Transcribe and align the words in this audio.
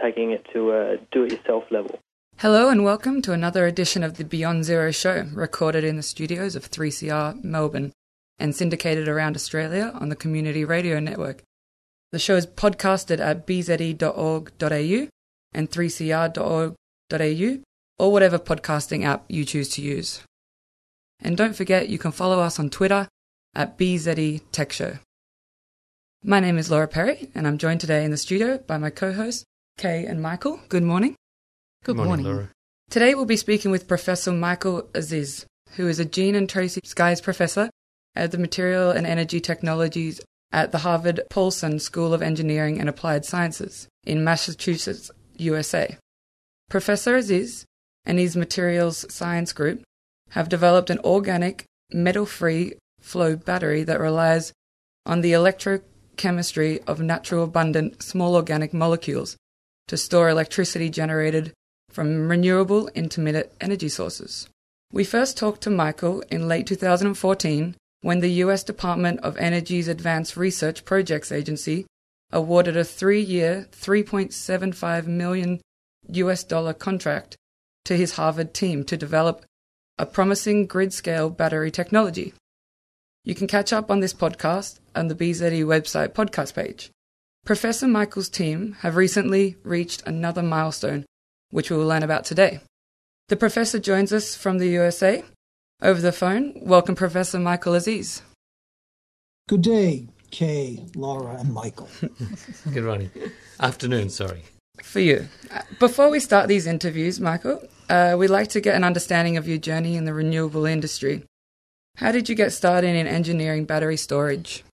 Taking 0.00 0.32
it 0.32 0.46
to 0.52 0.72
a 0.72 0.96
do 1.12 1.24
it 1.24 1.32
yourself 1.32 1.64
level. 1.70 1.98
Hello 2.38 2.68
and 2.68 2.84
welcome 2.84 3.22
to 3.22 3.32
another 3.32 3.66
edition 3.66 4.02
of 4.02 4.16
the 4.16 4.24
Beyond 4.24 4.64
Zero 4.64 4.90
show, 4.90 5.26
recorded 5.32 5.84
in 5.84 5.96
the 5.96 6.02
studios 6.02 6.56
of 6.56 6.68
3CR 6.70 7.42
Melbourne 7.44 7.92
and 8.38 8.54
syndicated 8.54 9.06
around 9.08 9.36
Australia 9.36 9.92
on 9.94 10.08
the 10.08 10.16
Community 10.16 10.64
Radio 10.64 10.98
Network. 10.98 11.42
The 12.10 12.18
show 12.18 12.36
is 12.36 12.46
podcasted 12.46 13.20
at 13.20 13.46
bze.org.au 13.46 15.08
and 15.52 15.70
3cr.org.au 15.70 17.62
or 17.98 18.12
whatever 18.12 18.38
podcasting 18.38 19.04
app 19.04 19.24
you 19.28 19.44
choose 19.44 19.68
to 19.70 19.82
use. 19.82 20.22
And 21.20 21.36
don't 21.36 21.56
forget 21.56 21.88
you 21.88 21.98
can 21.98 22.12
follow 22.12 22.40
us 22.40 22.58
on 22.58 22.68
Twitter 22.68 23.08
at 23.54 23.78
BZE 23.78 24.42
Tech 24.50 24.72
Show. 24.72 24.98
My 26.22 26.40
name 26.40 26.58
is 26.58 26.70
Laura 26.70 26.88
Perry 26.88 27.30
and 27.34 27.46
I'm 27.46 27.58
joined 27.58 27.80
today 27.80 28.04
in 28.04 28.10
the 28.10 28.16
studio 28.16 28.58
by 28.58 28.76
my 28.76 28.90
co-hosts 28.90 29.44
Kay 29.76 30.06
and 30.06 30.22
Michael. 30.22 30.60
Good 30.68 30.82
morning. 30.82 31.16
Good 31.84 31.96
morning, 31.96 32.24
Laura. 32.24 32.50
Today 32.90 33.14
we'll 33.14 33.24
be 33.24 33.36
speaking 33.36 33.70
with 33.70 33.88
Professor 33.88 34.32
Michael 34.32 34.88
Aziz, 34.94 35.46
who 35.72 35.88
is 35.88 35.98
a 35.98 36.04
Gene 36.04 36.34
and 36.34 36.48
Tracy 36.48 36.80
Sykes 36.84 37.20
Professor 37.20 37.70
at 38.14 38.30
the 38.30 38.38
Material 38.38 38.90
and 38.90 39.06
Energy 39.06 39.40
Technologies 39.40 40.20
at 40.52 40.70
the 40.70 40.78
Harvard 40.78 41.20
Paulson 41.30 41.78
School 41.80 42.14
of 42.14 42.22
Engineering 42.22 42.78
and 42.78 42.88
Applied 42.88 43.24
Sciences 43.24 43.88
in 44.04 44.22
Massachusetts, 44.22 45.10
USA. 45.36 45.98
Professor 46.70 47.16
Aziz 47.16 47.64
and 48.04 48.18
his 48.18 48.36
materials 48.36 49.04
science 49.12 49.52
group 49.52 49.82
have 50.30 50.48
developed 50.48 50.90
an 50.90 51.00
organic, 51.00 51.64
metal 51.92 52.26
free 52.26 52.74
flow 53.00 53.34
battery 53.36 53.82
that 53.82 54.00
relies 54.00 54.52
on 55.04 55.20
the 55.20 55.32
electrochemistry 55.32 56.82
of 56.86 57.00
natural 57.00 57.44
abundant 57.44 58.02
small 58.02 58.36
organic 58.36 58.72
molecules 58.72 59.36
to 59.88 59.96
store 59.96 60.28
electricity 60.28 60.88
generated 60.88 61.52
from 61.90 62.28
renewable 62.28 62.88
intermittent 62.94 63.50
energy 63.60 63.88
sources. 63.88 64.48
We 64.92 65.04
first 65.04 65.36
talked 65.36 65.62
to 65.62 65.70
Michael 65.70 66.22
in 66.30 66.48
late 66.48 66.66
2014 66.66 67.76
when 68.02 68.20
the 68.20 68.42
US 68.44 68.62
Department 68.62 69.20
of 69.20 69.36
Energy's 69.36 69.88
Advanced 69.88 70.36
Research 70.36 70.84
Projects 70.84 71.32
Agency 71.32 71.86
awarded 72.32 72.76
a 72.76 72.84
three 72.84 73.20
year, 73.20 73.66
3.75 73.72 75.06
million 75.06 75.60
US 76.08 76.44
dollar 76.44 76.74
contract 76.74 77.36
to 77.84 77.96
his 77.96 78.12
Harvard 78.12 78.54
team 78.54 78.84
to 78.84 78.96
develop 78.96 79.44
a 79.98 80.06
promising 80.06 80.66
grid 80.66 80.92
scale 80.92 81.30
battery 81.30 81.70
technology. 81.70 82.34
You 83.24 83.34
can 83.34 83.46
catch 83.46 83.72
up 83.72 83.90
on 83.90 84.00
this 84.00 84.12
podcast 84.12 84.80
on 84.94 85.08
the 85.08 85.14
BZE 85.14 85.64
website 85.64 86.08
podcast 86.08 86.54
page. 86.54 86.90
Professor 87.44 87.86
Michael's 87.86 88.30
team 88.30 88.72
have 88.80 88.96
recently 88.96 89.56
reached 89.64 90.02
another 90.06 90.42
milestone 90.42 91.04
which 91.50 91.70
we 91.70 91.76
will 91.76 91.86
learn 91.86 92.02
about 92.02 92.24
today. 92.24 92.60
The 93.28 93.36
professor 93.36 93.78
joins 93.78 94.14
us 94.14 94.34
from 94.34 94.56
the 94.56 94.68
USA 94.68 95.22
over 95.82 96.00
the 96.00 96.10
phone. 96.10 96.54
Welcome, 96.56 96.94
Professor 96.94 97.38
Michael 97.38 97.74
Aziz. 97.74 98.22
Good 99.46 99.60
day, 99.60 100.08
Kay, 100.30 100.86
Laura, 100.96 101.36
and 101.36 101.52
Michael. 101.52 101.90
Good 102.72 102.84
morning. 102.84 103.10
Afternoon, 103.60 104.08
sorry. 104.08 104.44
For 104.82 105.00
you. 105.00 105.28
Before 105.78 106.08
we 106.08 106.20
start 106.20 106.48
these 106.48 106.66
interviews, 106.66 107.20
Michael, 107.20 107.62
uh, 107.90 108.16
we'd 108.18 108.28
like 108.28 108.48
to 108.48 108.60
get 108.62 108.74
an 108.74 108.84
understanding 108.84 109.36
of 109.36 109.46
your 109.46 109.58
journey 109.58 109.96
in 109.96 110.06
the 110.06 110.14
renewable 110.14 110.64
industry. 110.64 111.24
How 111.96 112.10
did 112.10 112.30
you 112.30 112.34
get 112.34 112.54
started 112.54 112.96
in 112.96 113.06
engineering 113.06 113.66
battery 113.66 113.98
storage? 113.98 114.64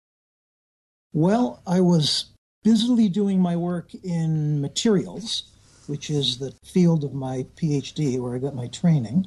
Well, 1.12 1.60
I 1.66 1.80
was 1.80 2.29
busily 2.62 3.08
doing 3.08 3.40
my 3.40 3.56
work 3.56 3.94
in 4.04 4.60
materials 4.60 5.50
which 5.90 6.08
is 6.08 6.38
the 6.38 6.54
field 6.64 7.02
of 7.02 7.12
my 7.12 7.44
PhD 7.56 8.16
where 8.20 8.36
I 8.36 8.38
got 8.38 8.54
my 8.54 8.68
training. 8.68 9.26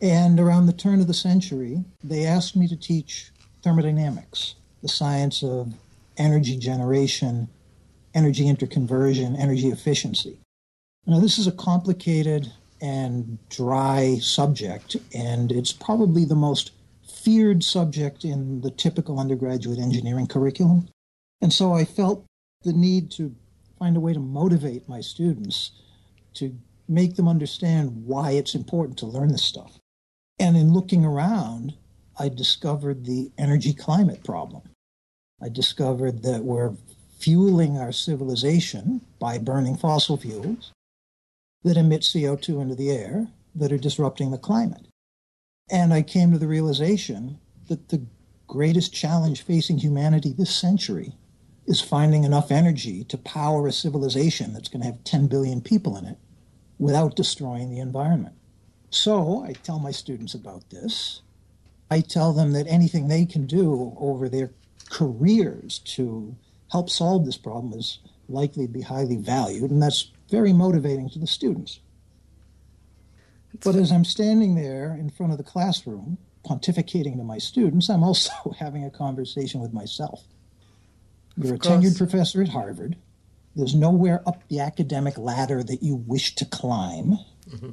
And 0.00 0.40
around 0.40 0.64
the 0.64 0.72
turn 0.72 1.02
of 1.02 1.06
the 1.06 1.14
century, 1.14 1.84
they 2.02 2.24
asked 2.24 2.56
me 2.56 2.66
to 2.68 2.76
teach 2.76 3.30
thermodynamics, 3.62 4.54
the 4.80 4.88
science 4.88 5.42
of 5.42 5.74
energy 6.16 6.56
generation, 6.56 7.48
energy 8.14 8.44
interconversion, 8.44 9.38
energy 9.38 9.68
efficiency. 9.68 10.38
Now, 11.06 11.20
this 11.20 11.38
is 11.38 11.46
a 11.46 11.52
complicated 11.52 12.50
and 12.80 13.38
dry 13.50 14.18
subject, 14.22 14.96
and 15.14 15.52
it's 15.52 15.72
probably 15.72 16.24
the 16.24 16.34
most 16.34 16.70
feared 17.06 17.62
subject 17.62 18.24
in 18.24 18.62
the 18.62 18.70
typical 18.70 19.20
undergraduate 19.20 19.78
engineering 19.78 20.26
curriculum. 20.26 20.88
And 21.42 21.52
so 21.52 21.74
I 21.74 21.84
felt 21.84 22.24
the 22.62 22.72
need 22.72 23.10
to 23.12 23.34
find 23.78 23.96
a 23.96 24.00
way 24.00 24.12
to 24.12 24.20
motivate 24.20 24.88
my 24.88 25.00
students 25.00 25.72
to 26.34 26.54
make 26.88 27.16
them 27.16 27.28
understand 27.28 28.04
why 28.04 28.32
it's 28.32 28.54
important 28.54 28.98
to 28.98 29.06
learn 29.06 29.28
this 29.28 29.44
stuff. 29.44 29.78
And 30.38 30.56
in 30.56 30.72
looking 30.72 31.04
around, 31.04 31.74
I 32.18 32.28
discovered 32.28 33.04
the 33.04 33.30
energy 33.38 33.72
climate 33.72 34.24
problem. 34.24 34.62
I 35.42 35.48
discovered 35.48 36.22
that 36.22 36.44
we're 36.44 36.74
fueling 37.18 37.78
our 37.78 37.92
civilization 37.92 39.00
by 39.18 39.38
burning 39.38 39.76
fossil 39.76 40.16
fuels 40.16 40.72
that 41.62 41.76
emit 41.76 42.02
CO2 42.02 42.60
into 42.60 42.74
the 42.74 42.90
air 42.90 43.28
that 43.54 43.72
are 43.72 43.78
disrupting 43.78 44.30
the 44.30 44.38
climate. 44.38 44.86
And 45.70 45.94
I 45.94 46.02
came 46.02 46.32
to 46.32 46.38
the 46.38 46.48
realization 46.48 47.38
that 47.68 47.88
the 47.88 48.04
greatest 48.46 48.92
challenge 48.92 49.42
facing 49.42 49.78
humanity 49.78 50.32
this 50.32 50.54
century 50.54 51.14
is 51.66 51.80
finding 51.80 52.24
enough 52.24 52.50
energy 52.50 53.04
to 53.04 53.18
power 53.18 53.66
a 53.66 53.72
civilization 53.72 54.52
that's 54.52 54.68
going 54.68 54.80
to 54.80 54.86
have 54.86 55.04
10 55.04 55.26
billion 55.26 55.60
people 55.60 55.96
in 55.96 56.04
it 56.04 56.18
without 56.78 57.16
destroying 57.16 57.70
the 57.70 57.78
environment. 57.78 58.34
So 58.90 59.44
I 59.44 59.52
tell 59.52 59.78
my 59.78 59.92
students 59.92 60.34
about 60.34 60.68
this. 60.70 61.22
I 61.90 62.00
tell 62.00 62.32
them 62.32 62.52
that 62.52 62.66
anything 62.66 63.08
they 63.08 63.24
can 63.24 63.46
do 63.46 63.96
over 63.98 64.28
their 64.28 64.50
careers 64.88 65.78
to 65.78 66.36
help 66.70 66.90
solve 66.90 67.24
this 67.24 67.36
problem 67.36 67.78
is 67.78 67.98
likely 68.28 68.66
to 68.66 68.72
be 68.72 68.82
highly 68.82 69.16
valued, 69.16 69.70
and 69.70 69.82
that's 69.82 70.10
very 70.30 70.52
motivating 70.52 71.08
to 71.10 71.18
the 71.18 71.26
students. 71.26 71.80
but 73.64 73.74
as 73.74 73.90
I'm 73.90 74.04
standing 74.04 74.54
there 74.54 74.94
in 74.94 75.10
front 75.10 75.32
of 75.32 75.38
the 75.38 75.44
classroom, 75.44 76.18
pontificating 76.44 77.16
to 77.16 77.24
my 77.24 77.38
students, 77.38 77.88
I'm 77.88 78.04
also 78.04 78.32
having 78.58 78.84
a 78.84 78.90
conversation 78.90 79.60
with 79.60 79.72
myself. 79.72 80.24
You're 81.36 81.54
a 81.54 81.58
tenured 81.58 81.96
professor 81.96 82.42
at 82.42 82.48
Harvard. 82.48 82.96
There's 83.56 83.74
nowhere 83.74 84.22
up 84.26 84.46
the 84.48 84.60
academic 84.60 85.18
ladder 85.18 85.62
that 85.62 85.82
you 85.82 85.96
wish 85.96 86.34
to 86.36 86.44
climb. 86.44 87.18
Mm-hmm. 87.48 87.70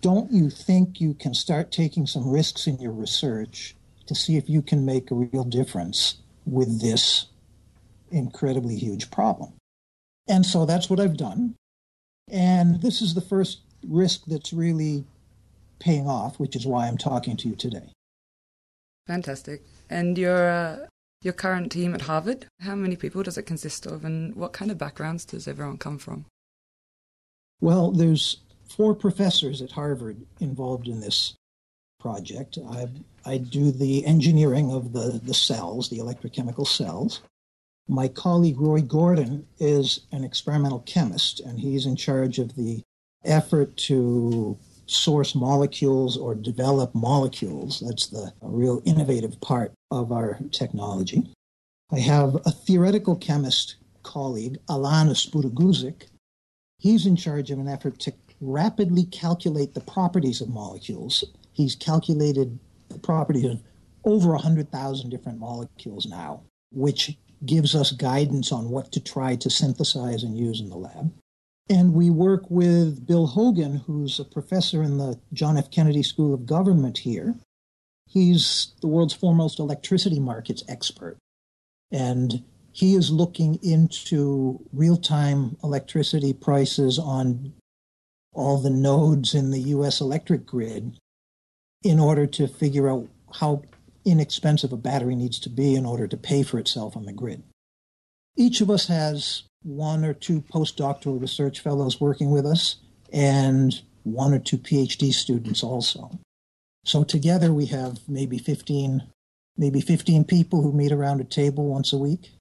Don't 0.00 0.30
you 0.30 0.50
think 0.50 1.00
you 1.00 1.14
can 1.14 1.34
start 1.34 1.72
taking 1.72 2.06
some 2.06 2.28
risks 2.28 2.66
in 2.66 2.78
your 2.78 2.92
research 2.92 3.74
to 4.06 4.14
see 4.14 4.36
if 4.36 4.48
you 4.48 4.62
can 4.62 4.84
make 4.84 5.10
a 5.10 5.14
real 5.14 5.44
difference 5.44 6.16
with 6.44 6.80
this 6.80 7.26
incredibly 8.10 8.76
huge 8.76 9.10
problem? 9.10 9.54
And 10.28 10.44
so 10.44 10.66
that's 10.66 10.90
what 10.90 11.00
I've 11.00 11.16
done. 11.16 11.54
And 12.30 12.82
this 12.82 13.00
is 13.00 13.14
the 13.14 13.20
first 13.20 13.60
risk 13.86 14.22
that's 14.26 14.52
really 14.52 15.04
paying 15.78 16.08
off, 16.08 16.38
which 16.38 16.56
is 16.56 16.66
why 16.66 16.86
I'm 16.88 16.98
talking 16.98 17.36
to 17.38 17.48
you 17.48 17.56
today. 17.56 17.92
Fantastic. 19.06 19.62
And 19.88 20.18
you're 20.18 20.50
uh, 20.50 20.76
your 21.22 21.32
current 21.32 21.72
team 21.72 21.94
at 21.94 22.02
Harvard, 22.02 22.46
how 22.60 22.74
many 22.74 22.96
people 22.96 23.22
does 23.22 23.38
it 23.38 23.44
consist 23.44 23.86
of, 23.86 24.04
and 24.04 24.34
what 24.34 24.52
kind 24.52 24.70
of 24.70 24.78
backgrounds 24.78 25.24
does 25.24 25.48
everyone 25.48 25.78
come 25.78 25.98
from? 25.98 26.26
Well, 27.60 27.90
there's 27.90 28.38
four 28.68 28.94
professors 28.94 29.62
at 29.62 29.72
Harvard 29.72 30.18
involved 30.40 30.88
in 30.88 31.00
this 31.00 31.34
project. 32.00 32.58
I, 32.68 32.88
I 33.24 33.38
do 33.38 33.70
the 33.70 34.04
engineering 34.06 34.72
of 34.72 34.92
the, 34.92 35.20
the 35.22 35.34
cells, 35.34 35.88
the 35.88 35.98
electrochemical 35.98 36.66
cells. 36.66 37.20
My 37.88 38.08
colleague 38.08 38.60
Roy 38.60 38.80
Gordon 38.82 39.46
is 39.58 40.00
an 40.12 40.24
experimental 40.24 40.80
chemist, 40.80 41.40
and 41.40 41.58
he's 41.58 41.86
in 41.86 41.96
charge 41.96 42.38
of 42.38 42.54
the 42.56 42.82
effort 43.24 43.76
to 43.76 44.58
source 44.86 45.34
molecules 45.34 46.16
or 46.16 46.34
develop 46.34 46.94
molecules. 46.94 47.82
That's 47.86 48.06
the 48.06 48.32
real 48.40 48.82
innovative 48.84 49.40
part 49.40 49.72
of 49.90 50.12
our 50.12 50.38
technology. 50.52 51.28
I 51.92 51.98
have 52.00 52.36
a 52.46 52.50
theoretical 52.50 53.16
chemist 53.16 53.76
colleague, 54.02 54.58
Alán 54.68 55.10
Aspuru-Guzik, 55.10 56.08
He's 56.78 57.06
in 57.06 57.16
charge 57.16 57.50
of 57.50 57.58
an 57.58 57.68
effort 57.68 57.98
to 58.00 58.12
rapidly 58.40 59.04
calculate 59.04 59.74
the 59.74 59.80
properties 59.80 60.40
of 60.40 60.48
molecules. 60.48 61.24
He's 61.52 61.74
calculated 61.74 62.58
the 62.88 62.98
properties 62.98 63.44
of 63.44 63.62
over 64.04 64.30
100,000 64.30 65.10
different 65.10 65.38
molecules 65.38 66.06
now, 66.06 66.42
which 66.70 67.16
gives 67.44 67.74
us 67.74 67.92
guidance 67.92 68.52
on 68.52 68.70
what 68.70 68.92
to 68.92 69.00
try 69.00 69.36
to 69.36 69.50
synthesize 69.50 70.22
and 70.22 70.38
use 70.38 70.60
in 70.60 70.68
the 70.68 70.76
lab. 70.76 71.12
And 71.68 71.94
we 71.94 72.10
work 72.10 72.48
with 72.48 73.06
Bill 73.06 73.26
Hogan, 73.26 73.76
who's 73.86 74.20
a 74.20 74.24
professor 74.24 74.82
in 74.82 74.98
the 74.98 75.18
John 75.32 75.56
F. 75.56 75.70
Kennedy 75.70 76.02
School 76.02 76.32
of 76.32 76.46
Government 76.46 76.98
here. 76.98 77.34
He's 78.08 78.72
the 78.80 78.86
world's 78.86 79.14
foremost 79.14 79.58
electricity 79.58 80.20
markets 80.20 80.62
expert. 80.68 81.16
And 81.90 82.44
he 82.70 82.94
is 82.94 83.10
looking 83.10 83.58
into 83.62 84.60
real 84.72 84.96
time 84.96 85.56
electricity 85.64 86.32
prices 86.32 86.98
on 86.98 87.54
all 88.32 88.58
the 88.58 88.70
nodes 88.70 89.34
in 89.34 89.50
the 89.50 89.60
US 89.60 90.00
electric 90.00 90.46
grid 90.46 90.98
in 91.82 91.98
order 91.98 92.26
to 92.26 92.46
figure 92.46 92.88
out 92.88 93.08
how 93.40 93.62
inexpensive 94.04 94.72
a 94.72 94.76
battery 94.76 95.16
needs 95.16 95.40
to 95.40 95.48
be 95.48 95.74
in 95.74 95.84
order 95.84 96.06
to 96.06 96.16
pay 96.16 96.42
for 96.42 96.58
itself 96.58 96.96
on 96.96 97.06
the 97.06 97.12
grid. 97.12 97.42
Each 98.36 98.60
of 98.60 98.70
us 98.70 98.86
has 98.86 99.44
one 99.66 100.04
or 100.04 100.14
two 100.14 100.40
postdoctoral 100.40 101.20
research 101.20 101.60
fellows 101.60 102.00
working 102.00 102.30
with 102.30 102.46
us 102.46 102.76
and 103.12 103.82
one 104.04 104.32
or 104.32 104.38
two 104.38 104.56
PhD 104.56 105.12
students 105.12 105.62
also. 105.62 106.18
So 106.84 107.02
together 107.02 107.52
we 107.52 107.66
have 107.66 107.98
maybe 108.08 108.38
15 108.38 109.02
maybe 109.58 109.80
15 109.80 110.24
people 110.24 110.62
who 110.62 110.72
meet 110.72 110.92
around 110.92 111.20
a 111.20 111.24
table 111.24 111.66
once 111.66 111.92
a 111.92 111.98
week. 111.98 112.32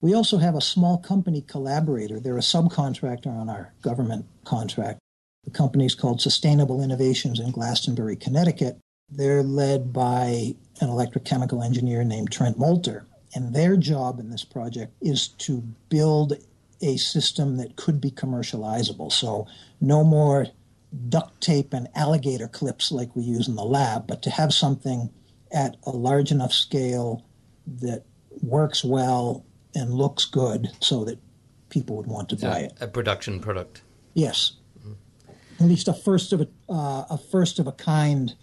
We 0.00 0.14
also 0.14 0.38
have 0.38 0.54
a 0.54 0.60
small 0.60 0.96
company 0.96 1.42
collaborator. 1.42 2.20
They're 2.20 2.38
a 2.38 2.40
subcontractor 2.40 3.26
on 3.26 3.48
our 3.48 3.72
government 3.82 4.26
contract. 4.44 5.00
The 5.44 5.50
company 5.50 5.86
is 5.86 5.96
called 5.96 6.20
Sustainable 6.20 6.82
Innovations 6.82 7.40
in 7.40 7.50
Glastonbury, 7.50 8.16
Connecticut. 8.16 8.78
They're 9.10 9.42
led 9.42 9.92
by 9.92 10.54
an 10.80 10.88
electrochemical 10.88 11.64
engineer 11.64 12.04
named 12.04 12.30
Trent 12.30 12.58
Molter. 12.58 13.04
And 13.34 13.54
their 13.54 13.76
job 13.76 14.20
in 14.20 14.30
this 14.30 14.44
project 14.44 14.92
is 15.00 15.28
to 15.28 15.62
build 15.88 16.34
a 16.82 16.96
system 16.96 17.56
that 17.56 17.76
could 17.76 18.00
be 18.00 18.10
commercializable. 18.10 19.10
So, 19.12 19.46
no 19.80 20.04
more 20.04 20.48
duct 21.08 21.40
tape 21.40 21.72
and 21.72 21.88
alligator 21.94 22.48
clips 22.48 22.92
like 22.92 23.14
we 23.16 23.22
use 23.22 23.48
in 23.48 23.54
the 23.54 23.64
lab, 23.64 24.06
but 24.06 24.22
to 24.22 24.30
have 24.30 24.52
something 24.52 25.10
at 25.50 25.76
a 25.84 25.90
large 25.90 26.30
enough 26.30 26.52
scale 26.52 27.24
that 27.66 28.04
works 28.42 28.84
well 28.84 29.44
and 29.74 29.92
looks 29.92 30.24
good 30.24 30.68
so 30.80 31.04
that 31.04 31.18
people 31.70 31.96
would 31.96 32.06
want 32.06 32.28
to 32.30 32.36
buy 32.36 32.60
it. 32.60 32.72
A 32.80 32.88
production 32.88 33.40
product. 33.40 33.82
Yes. 34.14 34.52
Mm-hmm. 34.78 35.64
At 35.64 35.68
least 35.68 35.88
a 35.88 35.94
first 35.94 36.32
of 36.32 36.42
a, 36.42 36.48
uh, 36.68 37.04
a 37.10 37.18
first 37.18 37.58
of 37.58 37.66
a 37.66 37.72
kind 37.72 38.34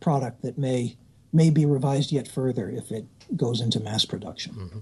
product 0.00 0.42
that 0.42 0.58
may 0.58 0.96
may 1.32 1.48
be 1.48 1.64
revised 1.64 2.12
yet 2.12 2.28
further 2.28 2.68
if 2.68 2.90
it 2.90 3.06
goes 3.36 3.60
into 3.60 3.80
mass 3.80 4.04
production. 4.04 4.54
Mm-hmm. 4.54 4.78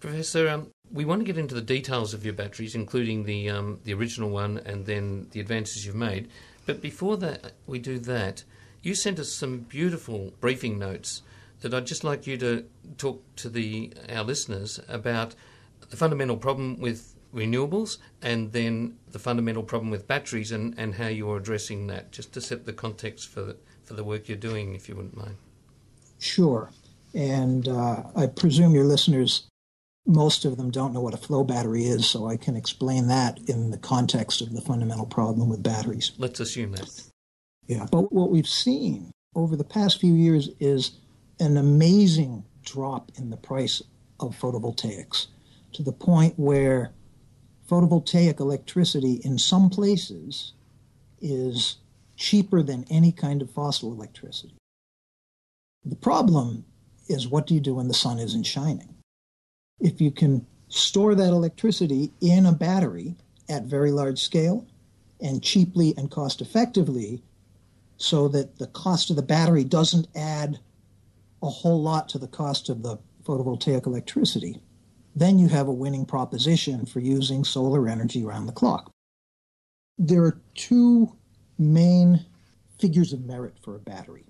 Professor, 0.00 0.48
um, 0.48 0.70
we 0.90 1.04
want 1.04 1.20
to 1.20 1.24
get 1.24 1.38
into 1.38 1.54
the 1.54 1.60
details 1.60 2.14
of 2.14 2.24
your 2.24 2.34
batteries, 2.34 2.74
including 2.74 3.24
the 3.24 3.50
um, 3.50 3.80
the 3.84 3.94
original 3.94 4.30
one 4.30 4.58
and 4.58 4.86
then 4.86 5.28
the 5.32 5.40
advances 5.40 5.84
you've 5.84 5.94
made. 5.94 6.28
But 6.66 6.80
before 6.80 7.16
that, 7.18 7.52
we 7.66 7.78
do 7.78 7.98
that. 8.00 8.44
You 8.82 8.94
sent 8.94 9.18
us 9.18 9.32
some 9.32 9.60
beautiful 9.60 10.32
briefing 10.40 10.78
notes 10.78 11.22
that 11.60 11.74
I'd 11.74 11.86
just 11.86 12.04
like 12.04 12.26
you 12.26 12.36
to 12.38 12.64
talk 12.96 13.22
to 13.36 13.48
the 13.48 13.92
our 14.08 14.24
listeners 14.24 14.80
about 14.88 15.34
the 15.90 15.96
fundamental 15.96 16.36
problem 16.36 16.78
with 16.78 17.14
renewables 17.34 17.98
and 18.22 18.52
then 18.52 18.96
the 19.10 19.18
fundamental 19.18 19.62
problem 19.62 19.90
with 19.90 20.06
batteries 20.06 20.52
and, 20.52 20.74
and 20.78 20.94
how 20.94 21.08
you're 21.08 21.36
addressing 21.36 21.86
that, 21.88 22.12
just 22.12 22.32
to 22.32 22.40
set 22.40 22.64
the 22.64 22.72
context 22.72 23.28
for 23.28 23.42
the, 23.42 23.56
for 23.84 23.94
the 23.94 24.04
work 24.04 24.28
you're 24.28 24.36
doing, 24.36 24.74
if 24.74 24.88
you 24.88 24.96
wouldn't 24.96 25.16
mind. 25.16 25.36
Sure. 26.18 26.70
And 27.14 27.68
uh, 27.68 28.02
I 28.16 28.26
presume 28.26 28.74
your 28.74 28.84
listeners, 28.84 29.46
most 30.08 30.46
of 30.46 30.56
them 30.56 30.70
don't 30.70 30.94
know 30.94 31.02
what 31.02 31.12
a 31.12 31.18
flow 31.18 31.44
battery 31.44 31.84
is, 31.84 32.08
so 32.08 32.26
I 32.26 32.38
can 32.38 32.56
explain 32.56 33.08
that 33.08 33.38
in 33.46 33.70
the 33.70 33.78
context 33.78 34.40
of 34.40 34.54
the 34.54 34.62
fundamental 34.62 35.06
problem 35.06 35.50
with 35.50 35.62
batteries. 35.62 36.12
Let's 36.16 36.40
assume 36.40 36.72
that. 36.72 36.90
Yeah. 37.66 37.86
But 37.92 38.10
what 38.10 38.30
we've 38.30 38.48
seen 38.48 39.12
over 39.34 39.54
the 39.54 39.64
past 39.64 40.00
few 40.00 40.14
years 40.14 40.48
is 40.58 40.92
an 41.38 41.58
amazing 41.58 42.44
drop 42.64 43.12
in 43.16 43.28
the 43.28 43.36
price 43.36 43.82
of 44.18 44.34
photovoltaics 44.34 45.26
to 45.74 45.82
the 45.82 45.92
point 45.92 46.34
where 46.38 46.92
photovoltaic 47.70 48.40
electricity 48.40 49.20
in 49.24 49.38
some 49.38 49.68
places 49.68 50.54
is 51.20 51.76
cheaper 52.16 52.62
than 52.62 52.86
any 52.90 53.12
kind 53.12 53.42
of 53.42 53.50
fossil 53.50 53.92
electricity. 53.92 54.56
The 55.84 55.96
problem 55.96 56.64
is 57.08 57.28
what 57.28 57.46
do 57.46 57.54
you 57.54 57.60
do 57.60 57.74
when 57.74 57.88
the 57.88 57.94
sun 57.94 58.18
isn't 58.18 58.44
shining? 58.44 58.97
If 59.80 60.00
you 60.00 60.10
can 60.10 60.46
store 60.68 61.14
that 61.14 61.28
electricity 61.32 62.12
in 62.20 62.46
a 62.46 62.52
battery 62.52 63.16
at 63.48 63.64
very 63.64 63.90
large 63.90 64.18
scale 64.20 64.66
and 65.20 65.42
cheaply 65.42 65.94
and 65.96 66.10
cost 66.10 66.40
effectively, 66.40 67.22
so 67.96 68.28
that 68.28 68.58
the 68.58 68.66
cost 68.68 69.10
of 69.10 69.16
the 69.16 69.22
battery 69.22 69.64
doesn't 69.64 70.06
add 70.14 70.58
a 71.42 71.48
whole 71.48 71.82
lot 71.82 72.08
to 72.10 72.18
the 72.18 72.28
cost 72.28 72.68
of 72.68 72.82
the 72.82 72.98
photovoltaic 73.24 73.86
electricity, 73.86 74.60
then 75.16 75.38
you 75.38 75.48
have 75.48 75.68
a 75.68 75.72
winning 75.72 76.04
proposition 76.06 76.86
for 76.86 77.00
using 77.00 77.44
solar 77.44 77.88
energy 77.88 78.24
around 78.24 78.46
the 78.46 78.52
clock. 78.52 78.90
There 79.98 80.22
are 80.22 80.40
two 80.54 81.12
main 81.58 82.24
figures 82.78 83.12
of 83.12 83.24
merit 83.24 83.54
for 83.62 83.74
a 83.74 83.80
battery. 83.80 84.24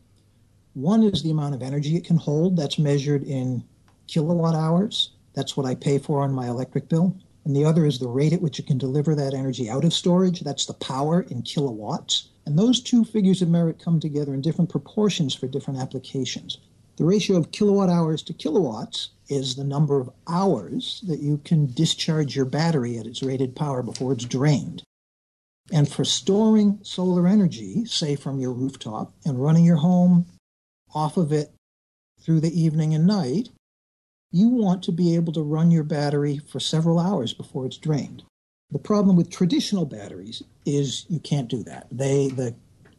One 0.72 1.02
is 1.02 1.22
the 1.22 1.30
amount 1.30 1.54
of 1.54 1.62
energy 1.62 1.96
it 1.96 2.04
can 2.04 2.16
hold, 2.16 2.56
that's 2.56 2.78
measured 2.78 3.22
in 3.22 3.64
kilowatt 4.06 4.54
hours. 4.54 5.10
That's 5.38 5.56
what 5.56 5.66
I 5.66 5.76
pay 5.76 5.98
for 5.98 6.22
on 6.22 6.32
my 6.32 6.48
electric 6.48 6.88
bill. 6.88 7.16
And 7.44 7.54
the 7.54 7.64
other 7.64 7.86
is 7.86 8.00
the 8.00 8.08
rate 8.08 8.32
at 8.32 8.42
which 8.42 8.58
you 8.58 8.64
can 8.64 8.76
deliver 8.76 9.14
that 9.14 9.34
energy 9.34 9.70
out 9.70 9.84
of 9.84 9.94
storage. 9.94 10.40
That's 10.40 10.66
the 10.66 10.74
power 10.74 11.20
in 11.20 11.42
kilowatts. 11.42 12.30
And 12.44 12.58
those 12.58 12.82
two 12.82 13.04
figures 13.04 13.40
of 13.40 13.48
merit 13.48 13.78
come 13.78 14.00
together 14.00 14.34
in 14.34 14.40
different 14.40 14.68
proportions 14.68 15.36
for 15.36 15.46
different 15.46 15.78
applications. 15.78 16.58
The 16.96 17.04
ratio 17.04 17.36
of 17.36 17.52
kilowatt 17.52 17.88
hours 17.88 18.24
to 18.24 18.32
kilowatts 18.32 19.10
is 19.28 19.54
the 19.54 19.62
number 19.62 20.00
of 20.00 20.10
hours 20.26 21.04
that 21.06 21.20
you 21.20 21.38
can 21.44 21.72
discharge 21.72 22.34
your 22.34 22.44
battery 22.44 22.98
at 22.98 23.06
its 23.06 23.22
rated 23.22 23.54
power 23.54 23.84
before 23.84 24.14
it's 24.14 24.24
drained. 24.24 24.82
And 25.70 25.88
for 25.88 26.04
storing 26.04 26.80
solar 26.82 27.28
energy, 27.28 27.84
say 27.84 28.16
from 28.16 28.40
your 28.40 28.52
rooftop, 28.52 29.12
and 29.24 29.40
running 29.40 29.64
your 29.64 29.76
home 29.76 30.26
off 30.92 31.16
of 31.16 31.32
it 31.32 31.52
through 32.20 32.40
the 32.40 32.60
evening 32.60 32.92
and 32.92 33.06
night, 33.06 33.50
you 34.30 34.48
want 34.48 34.82
to 34.84 34.92
be 34.92 35.14
able 35.14 35.32
to 35.32 35.42
run 35.42 35.70
your 35.70 35.84
battery 35.84 36.38
for 36.38 36.60
several 36.60 36.98
hours 36.98 37.32
before 37.32 37.66
it's 37.66 37.78
drained. 37.78 38.22
The 38.70 38.78
problem 38.78 39.16
with 39.16 39.30
traditional 39.30 39.86
batteries 39.86 40.42
is 40.66 41.06
you 41.08 41.20
can't 41.20 41.48
do 41.48 41.62
that. 41.64 41.86
They 41.90 42.28
the 42.28 42.54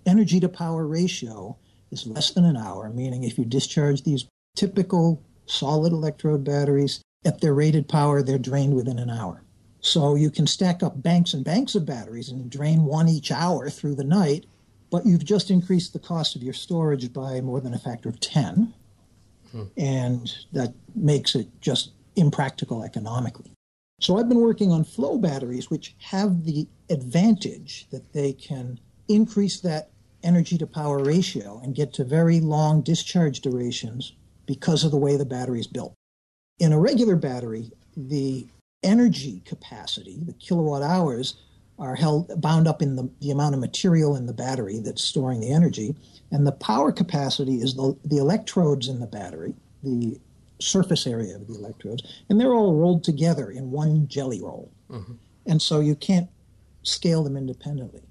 energy 0.05 0.39
to 0.39 0.49
power 0.49 0.87
ratio 0.87 1.57
is 1.91 2.07
less 2.07 2.31
than 2.31 2.45
an 2.45 2.57
hour, 2.57 2.89
meaning 2.89 3.23
if 3.23 3.37
you 3.37 3.45
discharge 3.45 4.03
these 4.03 4.25
typical 4.55 5.21
solid 5.45 5.91
electrode 5.91 6.43
batteries 6.43 7.01
at 7.25 7.41
their 7.41 7.53
rated 7.53 7.87
power, 7.87 8.23
they're 8.23 8.37
drained 8.37 8.75
within 8.75 8.97
an 8.97 9.09
hour. 9.09 9.43
So 9.81 10.15
you 10.15 10.29
can 10.29 10.47
stack 10.47 10.83
up 10.83 11.01
banks 11.01 11.33
and 11.33 11.43
banks 11.45 11.75
of 11.75 11.85
batteries 11.85 12.29
and 12.29 12.49
drain 12.49 12.85
one 12.85 13.07
each 13.07 13.31
hour 13.31 13.69
through 13.69 13.95
the 13.95 14.03
night, 14.03 14.45
but 14.89 15.05
you've 15.05 15.25
just 15.25 15.51
increased 15.51 15.93
the 15.93 15.99
cost 15.99 16.35
of 16.35 16.43
your 16.43 16.53
storage 16.53 17.13
by 17.13 17.41
more 17.41 17.61
than 17.61 17.73
a 17.73 17.79
factor 17.79 18.09
of 18.09 18.19
10. 18.19 18.73
Hmm. 19.51 19.63
And 19.77 20.35
that 20.53 20.73
makes 20.95 21.35
it 21.35 21.47
just 21.61 21.91
impractical 22.15 22.83
economically. 22.83 23.51
So 24.01 24.17
I've 24.17 24.29
been 24.29 24.41
working 24.41 24.71
on 24.71 24.83
flow 24.83 25.17
batteries, 25.17 25.69
which 25.69 25.95
have 25.99 26.45
the 26.45 26.67
advantage 26.89 27.87
that 27.91 28.13
they 28.13 28.33
can 28.33 28.79
increase 29.07 29.59
that 29.61 29.89
energy 30.23 30.57
to 30.57 30.67
power 30.67 31.03
ratio 31.03 31.59
and 31.63 31.75
get 31.75 31.93
to 31.93 32.03
very 32.03 32.39
long 32.39 32.81
discharge 32.81 33.41
durations 33.41 34.13
because 34.45 34.83
of 34.83 34.91
the 34.91 34.97
way 34.97 35.15
the 35.15 35.25
battery 35.25 35.59
is 35.59 35.67
built. 35.67 35.93
In 36.59 36.73
a 36.73 36.79
regular 36.79 37.15
battery, 37.15 37.71
the 37.95 38.47
energy 38.83 39.41
capacity, 39.45 40.17
the 40.21 40.33
kilowatt 40.33 40.81
hours, 40.81 41.35
are 41.77 41.95
held 41.95 42.41
bound 42.41 42.67
up 42.67 42.81
in 42.81 42.95
the, 42.95 43.09
the 43.21 43.31
amount 43.31 43.55
of 43.55 43.61
material 43.61 44.15
in 44.15 44.25
the 44.25 44.33
battery 44.33 44.79
that's 44.79 45.03
storing 45.03 45.39
the 45.39 45.51
energy, 45.51 45.95
and 46.31 46.45
the 46.45 46.51
power 46.51 46.91
capacity 46.91 47.55
is 47.55 47.75
the, 47.75 47.97
the 48.05 48.17
electrodes 48.17 48.87
in 48.87 48.99
the 48.99 49.07
battery, 49.07 49.55
the 49.83 50.19
surface 50.59 51.07
area 51.07 51.35
of 51.35 51.47
the 51.47 51.55
electrodes, 51.55 52.03
and 52.29 52.39
they're 52.39 52.53
all 52.53 52.75
rolled 52.75 53.03
together 53.03 53.49
in 53.49 53.71
one 53.71 54.07
jelly 54.07 54.41
roll. 54.41 54.71
Mm-hmm. 54.89 55.13
And 55.45 55.61
so 55.61 55.79
you 55.79 55.95
can't 55.95 56.29
scale 56.83 57.23
them 57.23 57.37
independently. 57.37 58.03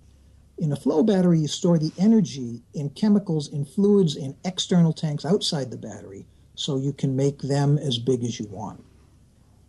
In 0.59 0.73
a 0.73 0.77
flow 0.77 1.05
battery, 1.05 1.41
you 1.41 1.49
store 1.49 1.79
the 1.79 1.93
energy 1.99 2.63
in 2.75 2.91
chemicals, 2.91 3.53
in 3.53 3.65
fluids, 3.65 4.17
in 4.17 4.37
external 4.45 4.93
tanks 4.93 5.25
outside 5.25 5.71
the 5.71 5.77
battery, 5.77 6.27
so 6.57 6.77
you 6.77 6.93
can 6.93 7.15
make 7.15 7.43
them 7.43 7.79
as 7.79 7.99
big 7.99 8.25
as 8.25 8.41
you 8.41 8.47
want. 8.47 8.83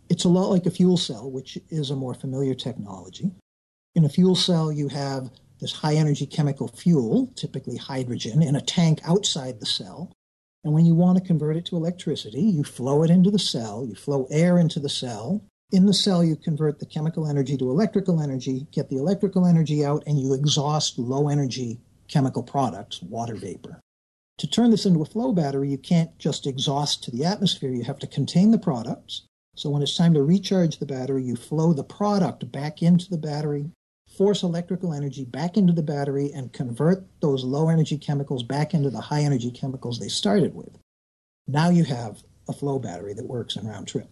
It's 0.08 0.24
a 0.24 0.28
lot 0.28 0.48
like 0.48 0.66
a 0.66 0.70
fuel 0.70 0.96
cell, 0.96 1.30
which 1.30 1.56
is 1.68 1.90
a 1.90 1.96
more 1.96 2.14
familiar 2.14 2.54
technology. 2.54 3.30
In 3.94 4.04
a 4.04 4.08
fuel 4.08 4.34
cell, 4.34 4.72
you 4.72 4.88
have 4.88 5.30
this 5.60 5.72
high 5.72 5.94
energy 5.94 6.26
chemical 6.26 6.68
fuel, 6.68 7.32
typically 7.36 7.76
hydrogen, 7.76 8.42
in 8.42 8.56
a 8.56 8.60
tank 8.60 9.00
outside 9.04 9.60
the 9.60 9.66
cell. 9.66 10.12
And 10.64 10.74
when 10.74 10.84
you 10.84 10.94
want 10.94 11.18
to 11.18 11.24
convert 11.24 11.56
it 11.56 11.64
to 11.66 11.76
electricity, 11.76 12.42
you 12.42 12.64
flow 12.64 13.02
it 13.02 13.10
into 13.10 13.30
the 13.30 13.38
cell, 13.38 13.86
you 13.86 13.94
flow 13.94 14.26
air 14.30 14.58
into 14.58 14.80
the 14.80 14.88
cell. 14.88 15.42
In 15.72 15.86
the 15.86 15.94
cell, 15.94 16.24
you 16.24 16.36
convert 16.36 16.78
the 16.80 16.86
chemical 16.86 17.28
energy 17.28 17.56
to 17.56 17.70
electrical 17.70 18.20
energy, 18.20 18.66
get 18.72 18.90
the 18.90 18.96
electrical 18.96 19.46
energy 19.46 19.84
out, 19.84 20.02
and 20.06 20.18
you 20.18 20.34
exhaust 20.34 20.98
low 20.98 21.28
energy 21.28 21.80
chemical 22.08 22.42
products, 22.42 23.00
water 23.02 23.36
vapor. 23.36 23.80
To 24.38 24.46
turn 24.46 24.70
this 24.70 24.86
into 24.86 25.02
a 25.02 25.06
flow 25.06 25.32
battery, 25.32 25.70
you 25.70 25.78
can't 25.78 26.18
just 26.18 26.46
exhaust 26.46 27.04
to 27.04 27.10
the 27.10 27.24
atmosphere, 27.24 27.70
you 27.70 27.84
have 27.84 27.98
to 28.00 28.06
contain 28.06 28.50
the 28.50 28.58
products. 28.58 29.22
So 29.54 29.70
when 29.70 29.82
it's 29.82 29.96
time 29.96 30.14
to 30.14 30.22
recharge 30.22 30.78
the 30.78 30.86
battery, 30.86 31.22
you 31.22 31.36
flow 31.36 31.72
the 31.72 31.84
product 31.84 32.50
back 32.50 32.82
into 32.82 33.08
the 33.10 33.18
battery, 33.18 33.70
force 34.20 34.42
electrical 34.42 34.92
energy 34.92 35.24
back 35.24 35.56
into 35.56 35.72
the 35.72 35.82
battery, 35.82 36.30
and 36.34 36.52
convert 36.52 37.06
those 37.22 37.42
low 37.42 37.70
energy 37.70 37.96
chemicals 37.96 38.42
back 38.42 38.74
into 38.74 38.90
the 38.90 39.00
high 39.00 39.22
energy 39.22 39.50
chemicals 39.50 39.98
they 39.98 40.08
started 40.08 40.54
with. 40.54 40.76
Now 41.48 41.70
you 41.70 41.84
have 41.84 42.22
a 42.46 42.52
flow 42.52 42.78
battery 42.78 43.14
that 43.14 43.24
works 43.24 43.56
in 43.56 43.66
round 43.66 43.88
trip. 43.88 44.10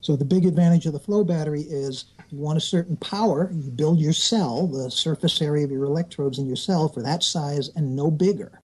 So 0.00 0.14
the 0.14 0.24
big 0.24 0.46
advantage 0.46 0.86
of 0.86 0.92
the 0.92 1.00
flow 1.00 1.24
battery 1.24 1.62
is 1.62 2.04
you 2.30 2.38
want 2.38 2.56
a 2.56 2.60
certain 2.60 2.96
power, 2.98 3.50
you 3.52 3.72
build 3.72 3.98
your 3.98 4.12
cell, 4.12 4.68
the 4.68 4.92
surface 4.92 5.42
area 5.42 5.64
of 5.64 5.72
your 5.72 5.86
electrodes 5.86 6.38
in 6.38 6.46
your 6.46 6.54
cell 6.54 6.88
for 6.88 7.02
that 7.02 7.24
size 7.24 7.68
and 7.74 7.96
no 7.96 8.12
bigger. 8.12 8.60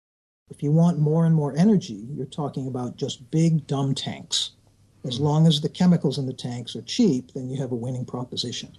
If 0.49 0.63
you 0.63 0.71
want 0.71 0.97
more 0.97 1.27
and 1.27 1.35
more 1.35 1.55
energy, 1.55 2.07
you're 2.09 2.25
talking 2.25 2.67
about 2.67 2.97
just 2.97 3.29
big, 3.29 3.67
dumb 3.67 3.93
tanks. 3.93 4.53
As 5.05 5.17
hmm. 5.17 5.23
long 5.23 5.45
as 5.45 5.61
the 5.61 5.69
chemicals 5.69 6.17
in 6.17 6.25
the 6.25 6.33
tanks 6.33 6.75
are 6.75 6.81
cheap, 6.81 7.33
then 7.33 7.47
you 7.47 7.61
have 7.61 7.71
a 7.71 7.75
winning 7.75 8.05
proposition. 8.05 8.75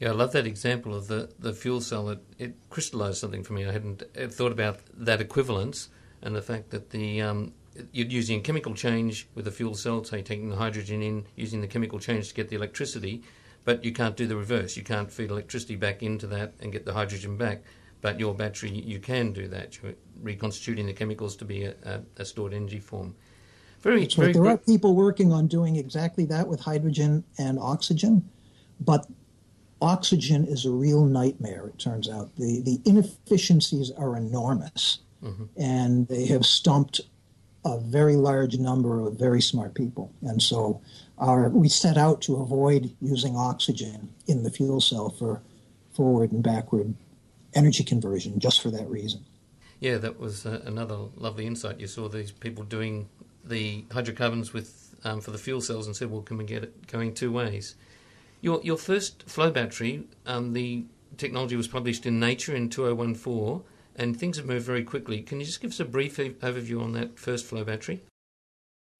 Yeah, 0.00 0.08
I 0.08 0.12
love 0.12 0.32
that 0.32 0.46
example 0.46 0.94
of 0.94 1.08
the, 1.08 1.30
the 1.38 1.52
fuel 1.52 1.82
cell. 1.82 2.08
It, 2.08 2.24
it 2.38 2.54
crystallized 2.70 3.18
something 3.18 3.44
for 3.44 3.52
me. 3.52 3.66
I 3.66 3.72
hadn't 3.72 4.02
thought 4.32 4.50
about 4.50 4.80
that 4.94 5.20
equivalence 5.20 5.90
and 6.22 6.34
the 6.34 6.42
fact 6.42 6.70
that 6.70 6.90
the 6.90 7.20
um, 7.20 7.52
you're 7.92 8.06
using 8.06 8.38
a 8.40 8.42
chemical 8.42 8.74
change 8.74 9.28
with 9.34 9.46
a 9.46 9.50
fuel 9.50 9.74
cell, 9.74 10.02
say 10.02 10.22
taking 10.22 10.48
the 10.48 10.56
hydrogen 10.56 11.02
in, 11.02 11.26
using 11.36 11.60
the 11.60 11.66
chemical 11.66 11.98
change 11.98 12.28
to 12.28 12.34
get 12.34 12.48
the 12.48 12.56
electricity, 12.56 13.22
but 13.64 13.84
you 13.84 13.92
can't 13.92 14.16
do 14.16 14.26
the 14.26 14.36
reverse. 14.36 14.76
You 14.76 14.82
can't 14.82 15.12
feed 15.12 15.30
electricity 15.30 15.76
back 15.76 16.02
into 16.02 16.26
that 16.28 16.54
and 16.60 16.72
get 16.72 16.86
the 16.86 16.94
hydrogen 16.94 17.36
back. 17.36 17.62
But 18.00 18.18
your 18.18 18.34
battery, 18.34 18.70
you 18.70 18.98
can 18.98 19.32
do 19.34 19.48
that. 19.48 19.80
You're 19.82 19.92
reconstituting 20.22 20.86
the 20.86 20.94
chemicals 20.94 21.36
to 21.36 21.44
be 21.44 21.64
a, 21.64 21.74
a, 21.84 22.00
a 22.22 22.24
stored 22.24 22.54
energy 22.54 22.80
form. 22.80 23.14
Very, 23.82 24.06
very, 24.06 24.32
There 24.32 24.46
are 24.46 24.56
people 24.56 24.94
working 24.94 25.32
on 25.32 25.46
doing 25.46 25.76
exactly 25.76 26.24
that 26.26 26.48
with 26.48 26.60
hydrogen 26.60 27.24
and 27.38 27.58
oxygen, 27.58 28.28
but 28.80 29.06
oxygen 29.80 30.46
is 30.46 30.64
a 30.64 30.70
real 30.70 31.04
nightmare. 31.04 31.66
It 31.66 31.78
turns 31.78 32.08
out 32.08 32.34
the 32.36 32.60
the 32.60 32.80
inefficiencies 32.84 33.90
are 33.90 34.16
enormous, 34.16 34.98
mm-hmm. 35.22 35.44
and 35.56 36.08
they 36.08 36.26
have 36.26 36.44
stumped 36.44 37.00
a 37.64 37.78
very 37.78 38.16
large 38.16 38.56
number 38.58 39.06
of 39.06 39.18
very 39.18 39.42
smart 39.42 39.74
people. 39.74 40.12
And 40.22 40.42
so, 40.42 40.80
our 41.18 41.48
we 41.48 41.68
set 41.68 41.96
out 41.96 42.22
to 42.22 42.36
avoid 42.36 42.94
using 43.00 43.36
oxygen 43.36 44.12
in 44.26 44.42
the 44.42 44.50
fuel 44.50 44.80
cell 44.80 45.10
for 45.10 45.42
forward 45.92 46.32
and 46.32 46.42
backward 46.42 46.94
energy 47.54 47.84
conversion, 47.84 48.38
just 48.38 48.60
for 48.62 48.70
that 48.70 48.88
reason. 48.88 49.24
Yeah, 49.80 49.96
that 49.98 50.20
was 50.20 50.44
uh, 50.44 50.60
another 50.64 50.96
lovely 51.16 51.46
insight. 51.46 51.80
You 51.80 51.86
saw 51.86 52.08
these 52.08 52.30
people 52.30 52.64
doing 52.64 53.08
the 53.44 53.84
hydrocarbons 53.90 54.52
with 54.52 54.94
um, 55.04 55.20
for 55.20 55.30
the 55.30 55.38
fuel 55.38 55.60
cells 55.60 55.86
and 55.86 55.96
said, 55.96 56.10
"Well, 56.10 56.22
can 56.22 56.36
we 56.36 56.44
get 56.44 56.62
it 56.62 56.86
going 56.86 57.14
two 57.14 57.32
ways?" 57.32 57.74
Your 58.40 58.60
your 58.62 58.76
first 58.76 59.28
flow 59.28 59.50
battery, 59.50 60.04
um, 60.26 60.52
the 60.52 60.86
technology 61.16 61.56
was 61.56 61.68
published 61.68 62.06
in 62.06 62.18
Nature 62.18 62.54
in 62.54 62.70
2014, 62.70 63.62
and 63.96 64.18
things 64.18 64.36
have 64.38 64.46
moved 64.46 64.64
very 64.64 64.82
quickly. 64.82 65.20
Can 65.20 65.40
you 65.40 65.46
just 65.46 65.60
give 65.60 65.70
us 65.72 65.80
a 65.80 65.84
brief 65.84 66.16
overview 66.16 66.82
on 66.82 66.92
that 66.92 67.18
first 67.18 67.44
flow 67.44 67.64
battery? 67.64 68.02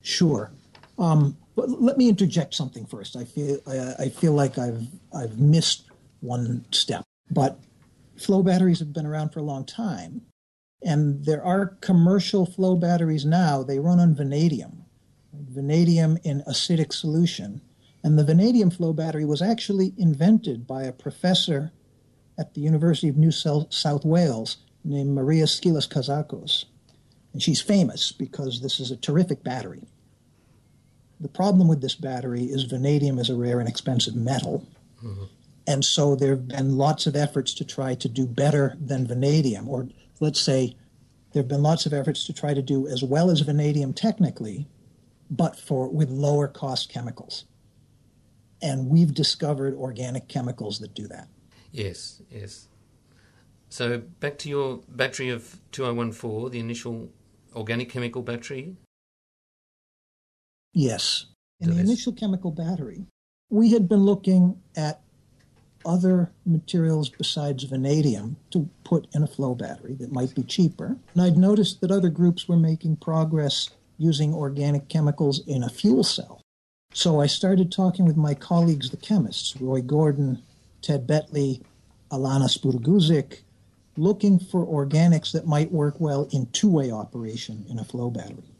Sure. 0.02 0.52
Um, 0.98 1.36
but 1.56 1.70
let 1.70 1.96
me 1.96 2.08
interject 2.08 2.54
something 2.54 2.84
first. 2.84 3.16
I 3.16 3.24
feel 3.24 3.58
I, 3.66 4.04
I 4.04 4.08
feel 4.10 4.32
like 4.32 4.58
I've 4.58 4.86
I've 5.14 5.38
missed 5.38 5.86
one 6.20 6.66
step, 6.70 7.04
but 7.30 7.58
flow 8.18 8.42
batteries 8.42 8.78
have 8.80 8.92
been 8.92 9.06
around 9.06 9.30
for 9.30 9.40
a 9.40 9.44
long 9.44 9.64
time, 9.64 10.22
and 10.82 11.24
there 11.24 11.42
are 11.42 11.78
commercial 11.80 12.44
flow 12.44 12.76
batteries 12.76 13.24
now. 13.24 13.62
They 13.62 13.78
run 13.78 13.98
on 13.98 14.14
vanadium, 14.14 14.84
vanadium 15.32 16.18
in 16.22 16.42
acidic 16.42 16.92
solution. 16.92 17.62
And 18.02 18.18
the 18.18 18.24
vanadium 18.24 18.70
flow 18.70 18.92
battery 18.92 19.24
was 19.24 19.42
actually 19.42 19.92
invented 19.98 20.66
by 20.66 20.84
a 20.84 20.92
professor 20.92 21.72
at 22.38 22.54
the 22.54 22.62
University 22.62 23.08
of 23.08 23.16
New 23.16 23.30
South 23.30 24.04
Wales 24.04 24.56
named 24.84 25.14
Maria 25.14 25.44
Skyllas-Kazacos. 25.44 26.64
And 27.32 27.42
she's 27.42 27.60
famous 27.60 28.12
because 28.12 28.60
this 28.60 28.80
is 28.80 28.90
a 28.90 28.96
terrific 28.96 29.44
battery. 29.44 29.82
The 31.20 31.28
problem 31.28 31.68
with 31.68 31.82
this 31.82 31.94
battery 31.94 32.44
is 32.44 32.62
vanadium 32.62 33.18
is 33.18 33.28
a 33.28 33.36
rare 33.36 33.60
and 33.60 33.68
expensive 33.68 34.14
metal. 34.14 34.66
Mm-hmm. 35.04 35.24
And 35.66 35.84
so 35.84 36.16
there 36.16 36.30
have 36.30 36.48
been 36.48 36.78
lots 36.78 37.06
of 37.06 37.14
efforts 37.14 37.52
to 37.54 37.64
try 37.64 37.94
to 37.94 38.08
do 38.08 38.26
better 38.26 38.74
than 38.80 39.06
vanadium, 39.06 39.68
or 39.68 39.88
let's 40.18 40.40
say 40.40 40.74
there 41.32 41.42
have 41.42 41.48
been 41.48 41.62
lots 41.62 41.84
of 41.84 41.92
efforts 41.92 42.24
to 42.24 42.32
try 42.32 42.54
to 42.54 42.62
do 42.62 42.88
as 42.88 43.04
well 43.04 43.30
as 43.30 43.40
vanadium 43.40 43.92
technically, 43.92 44.66
but 45.30 45.56
for 45.56 45.88
with 45.88 46.08
lower 46.08 46.48
cost 46.48 46.88
chemicals. 46.88 47.44
And 48.62 48.88
we've 48.88 49.14
discovered 49.14 49.74
organic 49.74 50.28
chemicals 50.28 50.78
that 50.80 50.94
do 50.94 51.06
that. 51.08 51.28
Yes, 51.72 52.22
yes. 52.30 52.68
So 53.68 53.98
back 53.98 54.36
to 54.38 54.48
your 54.48 54.80
battery 54.88 55.30
of 55.30 55.60
2014, 55.72 56.50
the 56.50 56.58
initial 56.58 57.10
organic 57.54 57.88
chemical 57.88 58.22
battery. 58.22 58.76
Yes. 60.74 61.26
In 61.60 61.74
the 61.74 61.80
initial 61.80 62.12
chemical 62.12 62.50
battery, 62.50 63.04
we 63.50 63.72
had 63.72 63.88
been 63.88 64.04
looking 64.04 64.60
at 64.76 65.02
other 65.84 66.30
materials 66.44 67.08
besides 67.08 67.64
vanadium 67.64 68.36
to 68.50 68.68
put 68.84 69.06
in 69.14 69.22
a 69.22 69.26
flow 69.26 69.54
battery 69.54 69.94
that 69.94 70.12
might 70.12 70.34
be 70.34 70.42
cheaper. 70.42 70.96
And 71.14 71.22
I'd 71.22 71.36
noticed 71.36 71.80
that 71.80 71.90
other 71.90 72.08
groups 72.08 72.48
were 72.48 72.56
making 72.56 72.96
progress 72.96 73.70
using 73.98 74.34
organic 74.34 74.88
chemicals 74.88 75.46
in 75.46 75.62
a 75.62 75.68
fuel 75.68 76.04
cell. 76.04 76.40
So 76.92 77.20
I 77.20 77.26
started 77.26 77.70
talking 77.70 78.04
with 78.04 78.16
my 78.16 78.34
colleagues, 78.34 78.90
the 78.90 78.96
chemists, 78.96 79.56
Roy 79.60 79.80
Gordon, 79.80 80.42
Ted 80.82 81.06
Betley, 81.06 81.62
Alán 82.10 82.42
Aspuru-Guzik, 82.42 83.42
looking 83.96 84.38
for 84.38 84.66
organics 84.66 85.32
that 85.32 85.46
might 85.46 85.70
work 85.70 86.00
well 86.00 86.28
in 86.32 86.46
two 86.46 86.68
way 86.70 86.90
operation 86.90 87.64
in 87.68 87.78
a 87.78 87.84
flow 87.84 88.10
battery. 88.10 88.50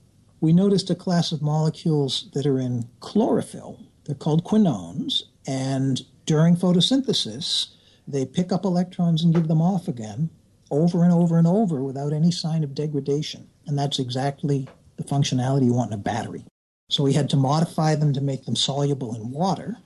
We 0.41 0.53
noticed 0.53 0.91
a 0.91 0.95
class 0.95 1.33
of 1.33 1.43
molecules 1.43 2.29
that 2.35 2.47
are 2.47 2.59
in 2.59 2.89
chlorophyll. 3.01 3.81
They're 4.05 4.15
called 4.15 4.45
quinones, 4.45 5.25
and 5.47 6.01
during 6.25 6.57
photosynthesis, 6.57 7.69
they 8.07 8.25
pick 8.25 8.53
up 8.53 8.65
electrons 8.65 9.23
and 9.23 9.35
give 9.35 9.49
them 9.49 9.61
off 9.61 9.89
again 9.89 10.31
over 10.71 11.03
and 11.03 11.13
over 11.13 11.37
and 11.37 11.47
over 11.47 11.83
without 11.83 12.13
any 12.13 12.31
sign 12.31 12.63
of 12.63 12.75
degradation. 12.75 13.49
And 13.67 13.79
that's 13.79 13.99
exactly 13.99 14.69
the 14.97 15.05
functionality 15.05 15.67
you 15.67 15.75
want 15.75 15.93
in 15.93 15.99
a 15.99 16.03
battery. 16.03 16.45
So 16.91 17.03
we 17.03 17.15
had 17.15 17.31
to 17.31 17.37
modify 17.37 17.95
them 17.95 18.13
to 18.13 18.21
make 18.21 18.45
them 18.45 18.57
soluble 18.57 19.15
in 19.15 19.31
water. 19.31 19.79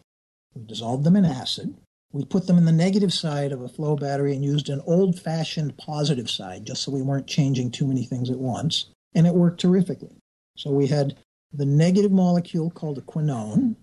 We 0.54 0.64
dissolved 0.64 1.04
them 1.04 1.16
in 1.16 1.24
acid. 1.24 1.74
We 2.12 2.24
put 2.24 2.46
them 2.46 2.58
in 2.58 2.64
the 2.64 2.72
negative 2.72 3.12
side 3.12 3.52
of 3.52 3.60
a 3.60 3.68
flow 3.68 3.96
battery 3.96 4.34
and 4.34 4.44
used 4.44 4.68
an 4.68 4.82
old 4.86 5.20
fashioned 5.20 5.76
positive 5.76 6.30
side 6.30 6.66
just 6.66 6.82
so 6.82 6.92
we 6.92 7.02
weren't 7.02 7.26
changing 7.26 7.70
too 7.70 7.86
many 7.86 8.04
things 8.04 8.30
at 8.30 8.38
once. 8.38 8.86
And 9.14 9.26
it 9.26 9.34
worked 9.34 9.60
terrifically. 9.60 10.16
So 10.56 10.70
we 10.70 10.88
had 10.88 11.16
the 11.52 11.66
negative 11.66 12.12
molecule 12.12 12.70
called 12.70 12.98
a 12.98 13.02
quinone, 13.02 13.76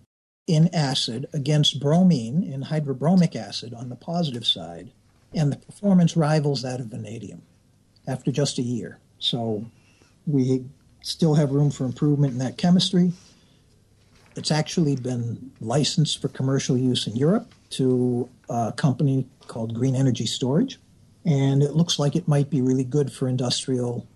in 0.47 0.73
acid 0.73 1.27
against 1.33 1.79
bromine 1.79 2.43
in 2.43 2.63
hydrobromic 2.63 3.35
acid 3.35 3.73
on 3.73 3.89
the 3.89 3.95
positive 3.95 4.45
side, 4.45 4.91
and 5.33 5.51
the 5.51 5.57
performance 5.57 6.17
rivals 6.17 6.61
that 6.61 6.81
of 6.81 6.87
vanadium 6.87 7.41
after 8.07 8.31
just 8.31 8.57
a 8.57 8.61
year. 8.61 8.99
So 9.19 9.65
we 10.27 10.65
still 11.01 11.35
have 11.35 11.51
room 11.51 11.71
for 11.71 11.85
improvement 11.85 12.33
in 12.33 12.39
that 12.39 12.57
chemistry. 12.57 13.11
It's 14.35 14.51
actually 14.51 14.95
been 14.95 15.51
licensed 15.59 16.21
for 16.21 16.29
commercial 16.29 16.77
use 16.77 17.07
in 17.07 17.15
Europe 17.15 17.53
to 17.71 18.29
a 18.49 18.71
company 18.71 19.27
called 19.47 19.73
Green 19.73 19.95
Energy 19.95 20.25
Storage, 20.25 20.79
and 21.25 21.61
it 21.61 21.75
looks 21.75 21.99
like 21.99 22.15
it 22.15 22.27
might 22.27 22.49
be 22.49 22.61
really 22.61 22.83
good 22.83 23.11
for 23.11 23.27
industrial 23.27 24.07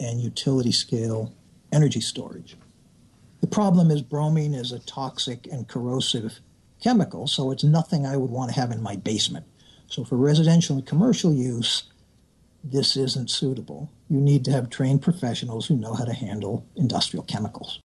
and 0.00 0.20
utility 0.20 0.72
scale 0.72 1.32
energy 1.72 2.00
storage. 2.00 2.56
The 3.40 3.46
problem 3.46 3.90
is 3.90 4.02
bromine 4.02 4.54
is 4.54 4.72
a 4.72 4.78
toxic 4.80 5.46
and 5.52 5.68
corrosive 5.68 6.40
chemical, 6.82 7.26
so 7.26 7.50
it's 7.50 7.64
nothing 7.64 8.06
I 8.06 8.16
would 8.16 8.30
want 8.30 8.52
to 8.52 8.60
have 8.60 8.70
in 8.70 8.82
my 8.82 8.96
basement. 8.96 9.46
So 9.86 10.04
for 10.04 10.16
residential 10.16 10.76
and 10.76 10.86
commercial 10.86 11.32
use, 11.32 11.84
this 12.62 12.96
isn't 12.96 13.30
suitable. 13.30 13.90
You 14.08 14.20
need 14.20 14.44
to 14.46 14.52
have 14.52 14.70
trained 14.70 15.02
professionals 15.02 15.66
who 15.66 15.76
know 15.76 15.94
how 15.94 16.04
to 16.04 16.12
handle 16.12 16.66
industrial 16.76 17.24
chemicals. 17.24 17.80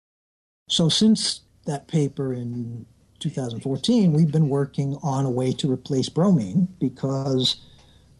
So 0.68 0.88
since 0.88 1.40
that 1.66 1.88
paper 1.88 2.32
in 2.32 2.86
2014, 3.20 4.12
we've 4.12 4.32
been 4.32 4.48
working 4.48 4.96
on 5.02 5.26
a 5.26 5.30
way 5.30 5.52
to 5.52 5.70
replace 5.70 6.08
bromine 6.08 6.68
because 6.80 7.56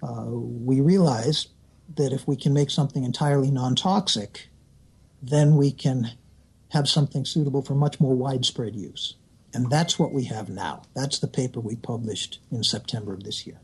uh, 0.02 0.26
we 0.26 0.80
realized 0.80 1.48
that 1.96 2.12
if 2.12 2.26
we 2.26 2.36
can 2.36 2.52
make 2.52 2.70
something 2.70 3.04
entirely 3.04 3.50
non 3.50 3.74
toxic, 3.74 4.48
then 5.22 5.56
we 5.56 5.70
can 5.70 6.12
have 6.70 6.88
something 6.88 7.24
suitable 7.24 7.62
for 7.62 7.74
much 7.74 8.00
more 8.00 8.14
widespread 8.14 8.74
use. 8.74 9.14
And 9.54 9.70
that's 9.70 9.98
what 9.98 10.12
we 10.12 10.24
have 10.24 10.48
now. 10.48 10.82
That's 10.94 11.18
the 11.18 11.28
paper 11.28 11.60
we 11.60 11.76
published 11.76 12.40
in 12.50 12.64
September 12.64 13.12
of 13.12 13.24
this 13.24 13.46
year. 13.46 13.60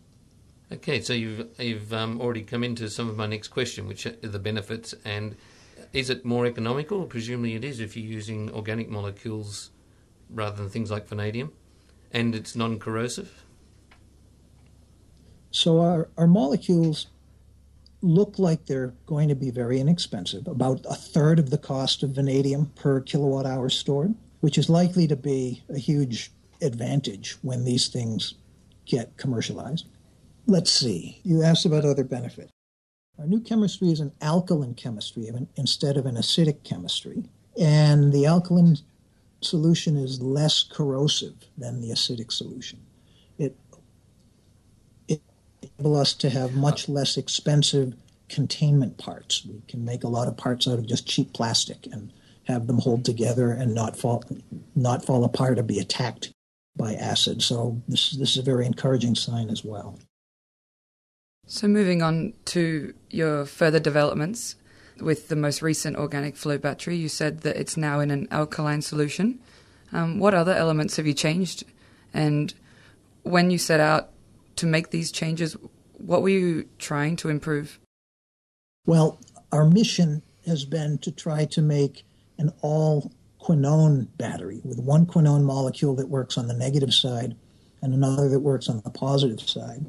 Okay, 0.70 1.00
so 1.00 1.14
you've 1.14 1.48
you've 1.58 1.94
um, 1.94 2.20
already 2.20 2.42
come 2.42 2.62
into 2.62 2.90
some 2.90 3.08
of 3.08 3.16
my 3.16 3.26
next 3.26 3.48
question, 3.48 3.88
which 3.88 4.04
are 4.04 4.10
the 4.10 4.38
benefits. 4.38 4.94
And 5.04 5.34
is 5.94 6.10
it 6.10 6.24
more 6.26 6.44
economical? 6.44 7.04
Presumably, 7.04 7.54
it 7.54 7.64
is 7.64 7.80
if 7.80 7.96
you're 7.96 8.06
using 8.06 8.52
organic 8.52 8.90
molecules 8.90 9.70
rather 10.28 10.56
than 10.56 10.68
things 10.68 10.90
like 10.90 11.08
vanadium, 11.08 11.52
and 12.12 12.34
it's 12.34 12.54
non-corrosive. 12.54 13.44
So 15.50 15.80
our 15.80 16.10
our 16.18 16.26
molecules 16.26 17.06
look 18.02 18.38
like 18.38 18.66
they're 18.66 18.92
going 19.06 19.28
to 19.30 19.34
be 19.34 19.50
very 19.50 19.80
inexpensive, 19.80 20.46
about 20.46 20.84
a 20.88 20.94
third 20.94 21.38
of 21.38 21.48
the 21.48 21.58
cost 21.58 22.02
of 22.02 22.10
vanadium 22.10 22.66
per 22.76 23.00
kilowatt 23.00 23.46
hour 23.46 23.70
stored, 23.70 24.14
which 24.40 24.58
is 24.58 24.68
likely 24.68 25.06
to 25.06 25.16
be 25.16 25.62
a 25.70 25.78
huge 25.78 26.30
advantage 26.60 27.36
when 27.42 27.64
these 27.64 27.88
things 27.88 28.34
get 28.84 29.16
commercialized. 29.16 29.86
Let's 30.48 30.72
see. 30.72 31.20
You 31.24 31.42
asked 31.42 31.66
about 31.66 31.84
other 31.84 32.04
benefits. 32.04 32.50
Our 33.18 33.26
new 33.26 33.40
chemistry 33.40 33.92
is 33.92 34.00
an 34.00 34.12
alkaline 34.22 34.74
chemistry 34.74 35.30
instead 35.56 35.98
of 35.98 36.06
an 36.06 36.14
acidic 36.14 36.64
chemistry. 36.64 37.24
And 37.60 38.14
the 38.14 38.24
alkaline 38.24 38.78
solution 39.42 39.98
is 39.98 40.22
less 40.22 40.62
corrosive 40.62 41.34
than 41.58 41.82
the 41.82 41.90
acidic 41.90 42.32
solution. 42.32 42.80
It, 43.36 43.56
it 45.06 45.20
enables 45.60 45.98
us 45.98 46.14
to 46.14 46.30
have 46.30 46.54
much 46.54 46.88
less 46.88 47.18
expensive 47.18 47.92
containment 48.30 48.96
parts. 48.96 49.44
We 49.44 49.60
can 49.68 49.84
make 49.84 50.02
a 50.02 50.08
lot 50.08 50.28
of 50.28 50.38
parts 50.38 50.66
out 50.66 50.78
of 50.78 50.86
just 50.86 51.06
cheap 51.06 51.34
plastic 51.34 51.86
and 51.92 52.10
have 52.44 52.68
them 52.68 52.78
hold 52.78 53.04
together 53.04 53.50
and 53.50 53.74
not 53.74 53.98
fall 53.98 54.24
not 54.74 55.04
fall 55.04 55.24
apart 55.24 55.58
or 55.58 55.62
be 55.62 55.78
attacked 55.78 56.32
by 56.74 56.94
acid. 56.94 57.42
So 57.42 57.82
this 57.86 58.12
this 58.12 58.30
is 58.30 58.38
a 58.38 58.42
very 58.42 58.64
encouraging 58.64 59.14
sign 59.14 59.50
as 59.50 59.62
well. 59.62 59.98
So, 61.50 61.66
moving 61.66 62.02
on 62.02 62.34
to 62.46 62.92
your 63.08 63.46
further 63.46 63.80
developments 63.80 64.56
with 65.00 65.28
the 65.28 65.36
most 65.36 65.62
recent 65.62 65.96
organic 65.96 66.36
flow 66.36 66.58
battery, 66.58 66.96
you 66.96 67.08
said 67.08 67.40
that 67.40 67.56
it's 67.56 67.74
now 67.74 68.00
in 68.00 68.10
an 68.10 68.28
alkaline 68.30 68.82
solution. 68.82 69.38
Um, 69.90 70.18
what 70.18 70.34
other 70.34 70.52
elements 70.52 70.96
have 70.96 71.06
you 71.06 71.14
changed? 71.14 71.64
And 72.12 72.52
when 73.22 73.50
you 73.50 73.56
set 73.56 73.80
out 73.80 74.10
to 74.56 74.66
make 74.66 74.90
these 74.90 75.10
changes, 75.10 75.56
what 75.96 76.20
were 76.20 76.28
you 76.28 76.68
trying 76.78 77.16
to 77.16 77.30
improve? 77.30 77.78
Well, 78.84 79.18
our 79.50 79.64
mission 79.64 80.20
has 80.44 80.66
been 80.66 80.98
to 80.98 81.10
try 81.10 81.46
to 81.46 81.62
make 81.62 82.04
an 82.36 82.52
all 82.60 83.10
quinone 83.40 84.08
battery 84.18 84.60
with 84.64 84.78
one 84.78 85.06
quinone 85.06 85.44
molecule 85.44 85.96
that 85.96 86.10
works 86.10 86.36
on 86.36 86.46
the 86.46 86.54
negative 86.54 86.92
side 86.92 87.36
and 87.80 87.94
another 87.94 88.28
that 88.28 88.40
works 88.40 88.68
on 88.68 88.82
the 88.84 88.90
positive 88.90 89.40
side. 89.40 89.86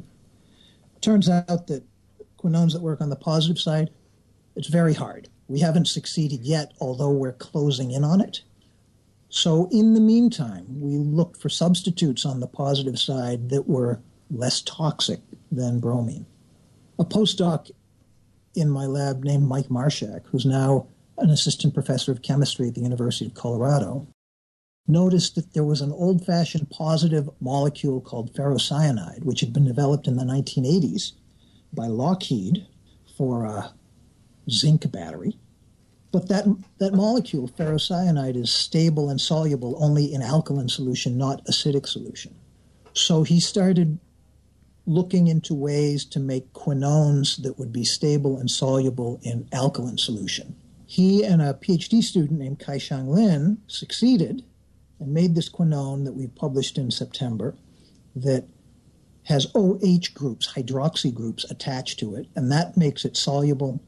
Turns 1.01 1.29
out 1.29 1.67
that 1.67 1.83
quinones 2.37 2.73
that 2.73 2.81
work 2.81 3.01
on 3.01 3.09
the 3.09 3.15
positive 3.15 3.59
side, 3.59 3.89
it's 4.55 4.67
very 4.67 4.93
hard. 4.93 5.29
We 5.47 5.59
haven't 5.59 5.87
succeeded 5.87 6.41
yet, 6.41 6.73
although 6.79 7.11
we're 7.11 7.33
closing 7.33 7.91
in 7.91 8.03
on 8.03 8.21
it. 8.21 8.41
So, 9.29 9.69
in 9.71 9.93
the 9.93 9.99
meantime, 9.99 10.65
we 10.79 10.97
looked 10.97 11.37
for 11.37 11.49
substitutes 11.49 12.25
on 12.25 12.39
the 12.39 12.47
positive 12.47 12.99
side 12.99 13.49
that 13.49 13.67
were 13.67 14.01
less 14.31 14.61
toxic 14.61 15.21
than 15.51 15.79
bromine. 15.79 16.25
A 16.97 17.05
postdoc 17.05 17.71
in 18.55 18.69
my 18.69 18.85
lab 18.85 19.23
named 19.23 19.47
Mike 19.47 19.67
Marshak, 19.67 20.21
who's 20.25 20.45
now 20.45 20.87
an 21.17 21.29
assistant 21.29 21.73
professor 21.73 22.11
of 22.11 22.21
chemistry 22.21 22.67
at 22.67 22.75
the 22.75 22.81
University 22.81 23.25
of 23.25 23.33
Colorado, 23.33 24.07
noticed 24.89 25.35
that 25.35 25.53
there 25.53 25.63
was 25.63 25.81
an 25.81 25.91
old 25.91 26.25
fashioned 26.25 26.69
positive 26.69 27.29
molecule 27.39 28.01
called 28.01 28.33
ferrocyanide, 28.33 29.23
which 29.23 29.39
had 29.39 29.53
been 29.53 29.65
developed 29.65 30.07
in 30.07 30.17
the 30.17 30.23
1980s 30.23 31.13
by 31.73 31.87
Lockheed 31.87 32.65
for 33.17 33.45
a 33.45 33.71
zinc 34.49 34.91
battery. 34.91 35.37
But 36.11 36.27
that, 36.29 36.45
that 36.79 36.93
molecule, 36.93 37.47
ferrocyanide, 37.49 38.35
is 38.35 38.51
stable 38.51 39.09
and 39.09 39.21
soluble 39.21 39.77
only 39.79 40.11
in 40.11 40.23
alkaline 40.23 40.69
solution, 40.69 41.17
not 41.17 41.45
acidic 41.45 41.87
solution. 41.87 42.33
So 42.93 43.21
he 43.21 43.39
started 43.39 43.99
looking 44.87 45.27
into 45.27 45.53
ways 45.53 46.03
to 46.03 46.19
make 46.19 46.51
quinones 46.53 47.37
that 47.37 47.59
would 47.59 47.71
be 47.71 47.85
stable 47.85 48.39
and 48.39 48.49
soluble 48.49 49.19
in 49.21 49.47
alkaline 49.51 49.99
solution. 49.99 50.55
He 50.87 51.23
and 51.23 51.43
a 51.43 51.53
PhD 51.53 52.01
student 52.01 52.39
named 52.39 52.57
Kaixiang 52.57 53.07
Lin 53.07 53.59
succeeded 53.67 54.43
and 54.99 55.13
made 55.13 55.35
this 55.35 55.49
quinone 55.49 56.05
that 56.05 56.13
we 56.13 56.27
published 56.27 56.77
in 56.77 56.91
September 56.91 57.55
that 58.15 58.45
has 59.23 59.47
OH 59.55 60.13
groups, 60.13 60.53
hydroxy 60.53 61.13
groups 61.13 61.49
attached 61.51 61.99
to 61.99 62.15
it, 62.15 62.27
and 62.35 62.51
that 62.51 62.75
makes 62.75 63.05
it 63.05 63.15
soluble 63.15 63.79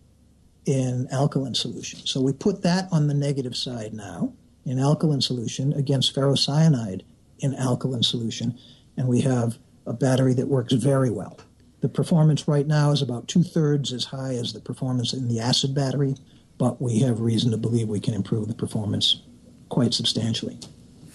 in 0.65 1.07
alkaline 1.11 1.55
solution. 1.55 1.99
So 2.05 2.21
we 2.21 2.33
put 2.33 2.61
that 2.61 2.87
on 2.91 3.07
the 3.07 3.13
negative 3.13 3.55
side 3.55 3.93
now 3.93 4.33
in 4.65 4.79
alkaline 4.79 5.21
solution 5.21 5.73
against 5.73 6.15
ferrocyanide 6.15 7.01
in 7.39 7.55
alkaline 7.55 8.03
solution, 8.03 8.57
and 8.95 9.07
we 9.07 9.21
have 9.21 9.57
a 9.87 9.93
battery 9.93 10.33
that 10.35 10.47
works 10.47 10.73
very 10.73 11.09
well. 11.09 11.39
The 11.81 11.89
performance 11.89 12.47
right 12.47 12.67
now 12.67 12.91
is 12.91 13.01
about 13.01 13.27
two 13.27 13.41
thirds 13.41 13.91
as 13.91 14.05
high 14.05 14.35
as 14.35 14.53
the 14.53 14.59
performance 14.59 15.13
in 15.13 15.27
the 15.27 15.39
acid 15.39 15.73
battery, 15.73 16.15
but 16.59 16.79
we 16.79 16.99
have 16.99 17.19
reason 17.19 17.49
to 17.49 17.57
believe 17.57 17.87
we 17.89 17.99
can 17.99 18.13
improve 18.13 18.47
the 18.47 18.53
performance 18.53 19.23
quite 19.69 19.95
substantially. 19.95 20.59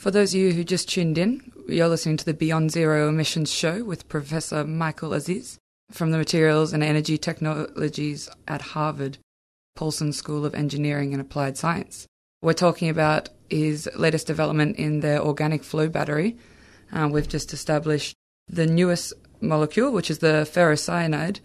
For 0.06 0.12
those 0.12 0.34
of 0.34 0.40
you 0.40 0.52
who 0.52 0.62
just 0.62 0.88
tuned 0.88 1.18
in, 1.18 1.50
you're 1.66 1.88
listening 1.88 2.16
to 2.18 2.24
the 2.24 2.32
Beyond 2.32 2.70
Zero 2.70 3.08
Emissions 3.08 3.52
show 3.52 3.82
with 3.82 4.08
Professor 4.08 4.62
Michael 4.62 5.12
Aziz 5.12 5.58
from 5.90 6.12
the 6.12 6.16
Materials 6.16 6.72
and 6.72 6.80
Energy 6.80 7.18
Technologies 7.18 8.28
at 8.46 8.62
Harvard 8.62 9.18
Paulson 9.74 10.12
School 10.12 10.46
of 10.46 10.54
Engineering 10.54 11.12
and 11.12 11.20
Applied 11.20 11.58
Science. 11.58 12.06
We're 12.40 12.52
talking 12.52 12.88
about 12.88 13.30
his 13.50 13.90
latest 13.96 14.28
development 14.28 14.76
in 14.76 15.00
their 15.00 15.20
organic 15.20 15.64
flow 15.64 15.88
battery. 15.88 16.36
Uh, 16.92 17.08
we've 17.10 17.26
just 17.26 17.52
established 17.52 18.14
the 18.46 18.64
newest 18.64 19.12
molecule, 19.40 19.90
which 19.90 20.08
is 20.08 20.20
the 20.20 20.48
ferrocyanide. 20.48 21.40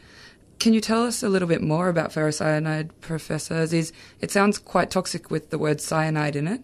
Can 0.60 0.76
you 0.76 0.82
tell 0.82 1.04
us 1.04 1.24
a 1.24 1.30
little 1.30 1.48
bit 1.48 1.64
more 1.64 1.90
about 1.90 2.12
ferrocyanide, 2.12 2.92
Professor 3.02 3.56
Aziz? 3.56 3.92
It 4.20 4.30
sounds 4.30 4.60
quite 4.60 4.92
toxic 4.92 5.32
with 5.32 5.50
the 5.50 5.58
word 5.58 5.82
cyanide 5.82 6.36
in 6.36 6.48
it. 6.48 6.62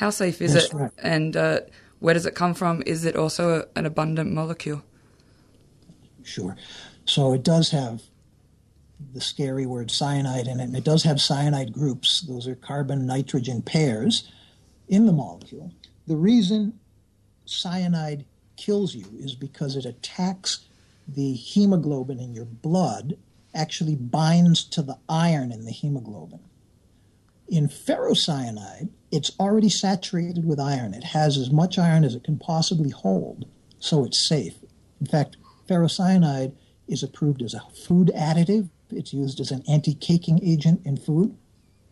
How 0.00 0.08
safe 0.08 0.40
is 0.40 0.54
That's 0.54 0.72
it? 0.72 0.74
right. 0.74 0.90
And 0.96 1.36
uh, 1.36 1.60
where 1.98 2.14
does 2.14 2.24
it 2.24 2.34
come 2.34 2.54
from? 2.54 2.82
Is 2.86 3.04
it 3.04 3.16
also 3.16 3.68
an 3.76 3.84
abundant 3.84 4.32
molecule? 4.32 4.82
Sure. 6.22 6.56
So 7.04 7.34
it 7.34 7.42
does 7.42 7.70
have 7.72 8.00
the 9.12 9.20
scary 9.20 9.66
word 9.66 9.90
cyanide 9.90 10.46
in 10.46 10.58
it, 10.58 10.64
and 10.64 10.74
it 10.76 10.84
does 10.84 11.02
have 11.02 11.20
cyanide 11.20 11.74
groups. 11.74 12.22
Those 12.22 12.48
are 12.48 12.54
carbon 12.54 13.04
nitrogen 13.04 13.60
pairs 13.60 14.26
in 14.88 15.04
the 15.04 15.12
molecule. 15.12 15.70
The 16.06 16.16
reason 16.16 16.80
cyanide 17.44 18.24
kills 18.56 18.94
you 18.94 19.04
is 19.18 19.34
because 19.34 19.76
it 19.76 19.84
attacks 19.84 20.60
the 21.06 21.34
hemoglobin 21.34 22.20
in 22.20 22.32
your 22.32 22.46
blood, 22.46 23.18
actually 23.54 23.96
binds 23.96 24.64
to 24.64 24.80
the 24.80 24.96
iron 25.10 25.52
in 25.52 25.66
the 25.66 25.72
hemoglobin. 25.72 26.40
In 27.50 27.66
ferrocyanide, 27.66 28.90
it's 29.10 29.32
already 29.40 29.68
saturated 29.68 30.46
with 30.46 30.60
iron. 30.60 30.94
It 30.94 31.02
has 31.02 31.36
as 31.36 31.50
much 31.50 31.78
iron 31.78 32.04
as 32.04 32.14
it 32.14 32.22
can 32.22 32.38
possibly 32.38 32.90
hold, 32.90 33.44
so 33.80 34.04
it's 34.04 34.18
safe. 34.18 34.54
In 35.00 35.06
fact, 35.06 35.36
ferrocyanide 35.68 36.52
is 36.86 37.02
approved 37.02 37.42
as 37.42 37.52
a 37.52 37.62
food 37.74 38.12
additive. 38.14 38.68
It's 38.90 39.12
used 39.12 39.40
as 39.40 39.50
an 39.50 39.64
anti 39.68 39.94
caking 39.94 40.40
agent 40.44 40.82
in 40.84 40.96
food. 40.96 41.36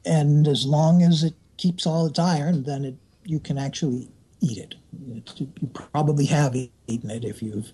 And 0.04 0.46
as 0.46 0.64
long 0.64 1.02
as 1.02 1.24
it 1.24 1.34
keeps 1.56 1.86
all 1.86 2.06
its 2.06 2.20
iron, 2.20 2.62
then 2.62 2.84
it, 2.84 2.96
you 3.24 3.40
can 3.40 3.58
actually 3.58 4.08
eat 4.40 4.58
it. 4.58 4.76
You 5.06 5.66
probably 5.74 6.26
have 6.26 6.54
eaten 6.54 7.10
it 7.10 7.24
if 7.24 7.42
you've 7.42 7.72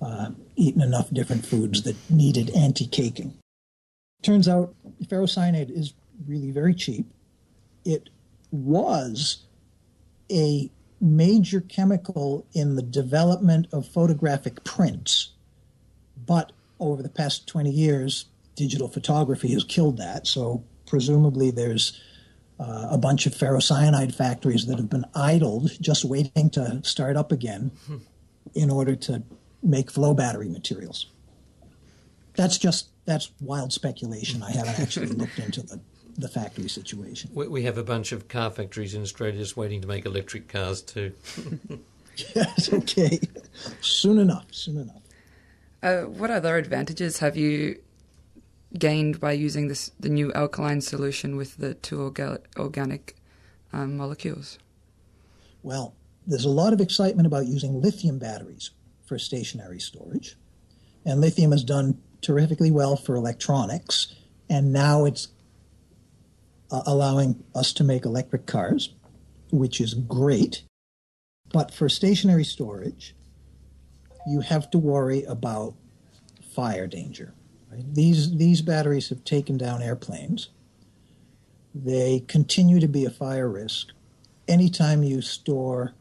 uh, 0.00 0.30
eaten 0.56 0.80
enough 0.80 1.10
different 1.10 1.44
foods 1.44 1.82
that 1.82 1.96
needed 2.08 2.48
anti 2.56 2.86
caking. 2.86 3.34
Turns 4.22 4.48
out 4.48 4.74
ferrocyanide 5.04 5.70
is 5.70 5.92
really 6.26 6.50
very 6.50 6.74
cheap. 6.74 7.06
It 7.86 8.10
was 8.50 9.44
a 10.30 10.70
major 11.00 11.60
chemical 11.60 12.46
in 12.52 12.76
the 12.76 12.82
development 12.82 13.68
of 13.72 13.86
photographic 13.86 14.64
prints, 14.64 15.32
but 16.26 16.52
over 16.80 17.02
the 17.02 17.08
past 17.08 17.46
20 17.46 17.70
years, 17.70 18.26
digital 18.54 18.88
photography 18.88 19.52
has 19.52 19.64
killed 19.64 19.98
that. 19.98 20.26
So 20.26 20.64
presumably 20.86 21.50
there's 21.50 22.00
uh, 22.58 22.88
a 22.90 22.98
bunch 22.98 23.26
of 23.26 23.34
ferrocyanide 23.34 24.14
factories 24.14 24.66
that 24.66 24.78
have 24.78 24.90
been 24.90 25.04
idled, 25.14 25.70
just 25.80 26.04
waiting 26.04 26.50
to 26.50 26.80
start 26.82 27.16
up 27.16 27.30
again 27.30 27.70
in 28.54 28.70
order 28.70 28.96
to 28.96 29.22
make 29.62 29.90
flow 29.90 30.14
battery 30.14 30.48
materials. 30.48 31.06
That's 32.34 32.58
just 32.58 32.88
that's 33.04 33.30
wild 33.40 33.72
speculation. 33.72 34.42
I 34.42 34.50
haven't 34.50 34.80
actually 34.80 35.06
looked 35.06 35.38
into 35.38 35.62
the, 35.62 35.80
the 36.16 36.28
factory 36.28 36.68
situation. 36.68 37.30
We, 37.34 37.48
we 37.48 37.62
have 37.64 37.78
a 37.78 37.82
bunch 37.82 38.12
of 38.12 38.28
car 38.28 38.50
factories 38.50 38.94
in 38.94 39.02
Australia 39.02 39.38
just 39.38 39.56
waiting 39.56 39.80
to 39.82 39.88
make 39.88 40.06
electric 40.06 40.48
cars 40.48 40.82
too. 40.82 41.12
yes, 42.34 42.72
okay. 42.72 43.20
Soon 43.80 44.18
enough, 44.18 44.46
soon 44.50 44.78
enough. 44.78 45.02
Uh, 45.82 46.02
what 46.02 46.30
other 46.30 46.56
advantages 46.56 47.18
have 47.18 47.36
you 47.36 47.78
gained 48.78 49.20
by 49.20 49.32
using 49.32 49.68
this 49.68 49.90
the 50.00 50.08
new 50.08 50.32
alkaline 50.32 50.80
solution 50.80 51.36
with 51.36 51.56
the 51.58 51.74
two 51.74 51.98
orga- 51.98 52.40
organic 52.56 53.16
um, 53.72 53.96
molecules? 53.96 54.58
Well, 55.62 55.94
there's 56.26 56.44
a 56.44 56.50
lot 56.50 56.72
of 56.72 56.80
excitement 56.80 57.26
about 57.26 57.46
using 57.46 57.80
lithium 57.80 58.18
batteries 58.18 58.70
for 59.04 59.18
stationary 59.18 59.78
storage, 59.78 60.36
and 61.04 61.20
lithium 61.20 61.52
has 61.52 61.62
done 61.62 62.00
terrifically 62.22 62.70
well 62.70 62.96
for 62.96 63.14
electronics, 63.14 64.14
and 64.48 64.72
now 64.72 65.04
it's 65.04 65.28
uh, 66.70 66.82
allowing 66.86 67.44
us 67.54 67.72
to 67.74 67.84
make 67.84 68.04
electric 68.04 68.46
cars, 68.46 68.94
which 69.50 69.80
is 69.80 69.94
great. 69.94 70.62
But 71.52 71.72
for 71.72 71.88
stationary 71.88 72.44
storage, 72.44 73.14
you 74.26 74.40
have 74.40 74.70
to 74.72 74.78
worry 74.78 75.22
about 75.24 75.74
fire 76.54 76.86
danger. 76.86 77.34
Right? 77.70 77.84
These 77.94 78.36
these 78.36 78.62
batteries 78.62 79.08
have 79.10 79.24
taken 79.24 79.56
down 79.56 79.82
airplanes. 79.82 80.48
They 81.74 82.24
continue 82.26 82.80
to 82.80 82.88
be 82.88 83.04
a 83.04 83.10
fire 83.10 83.48
risk. 83.48 83.88
Anytime 84.48 85.02
you 85.02 85.20
store 85.20 85.94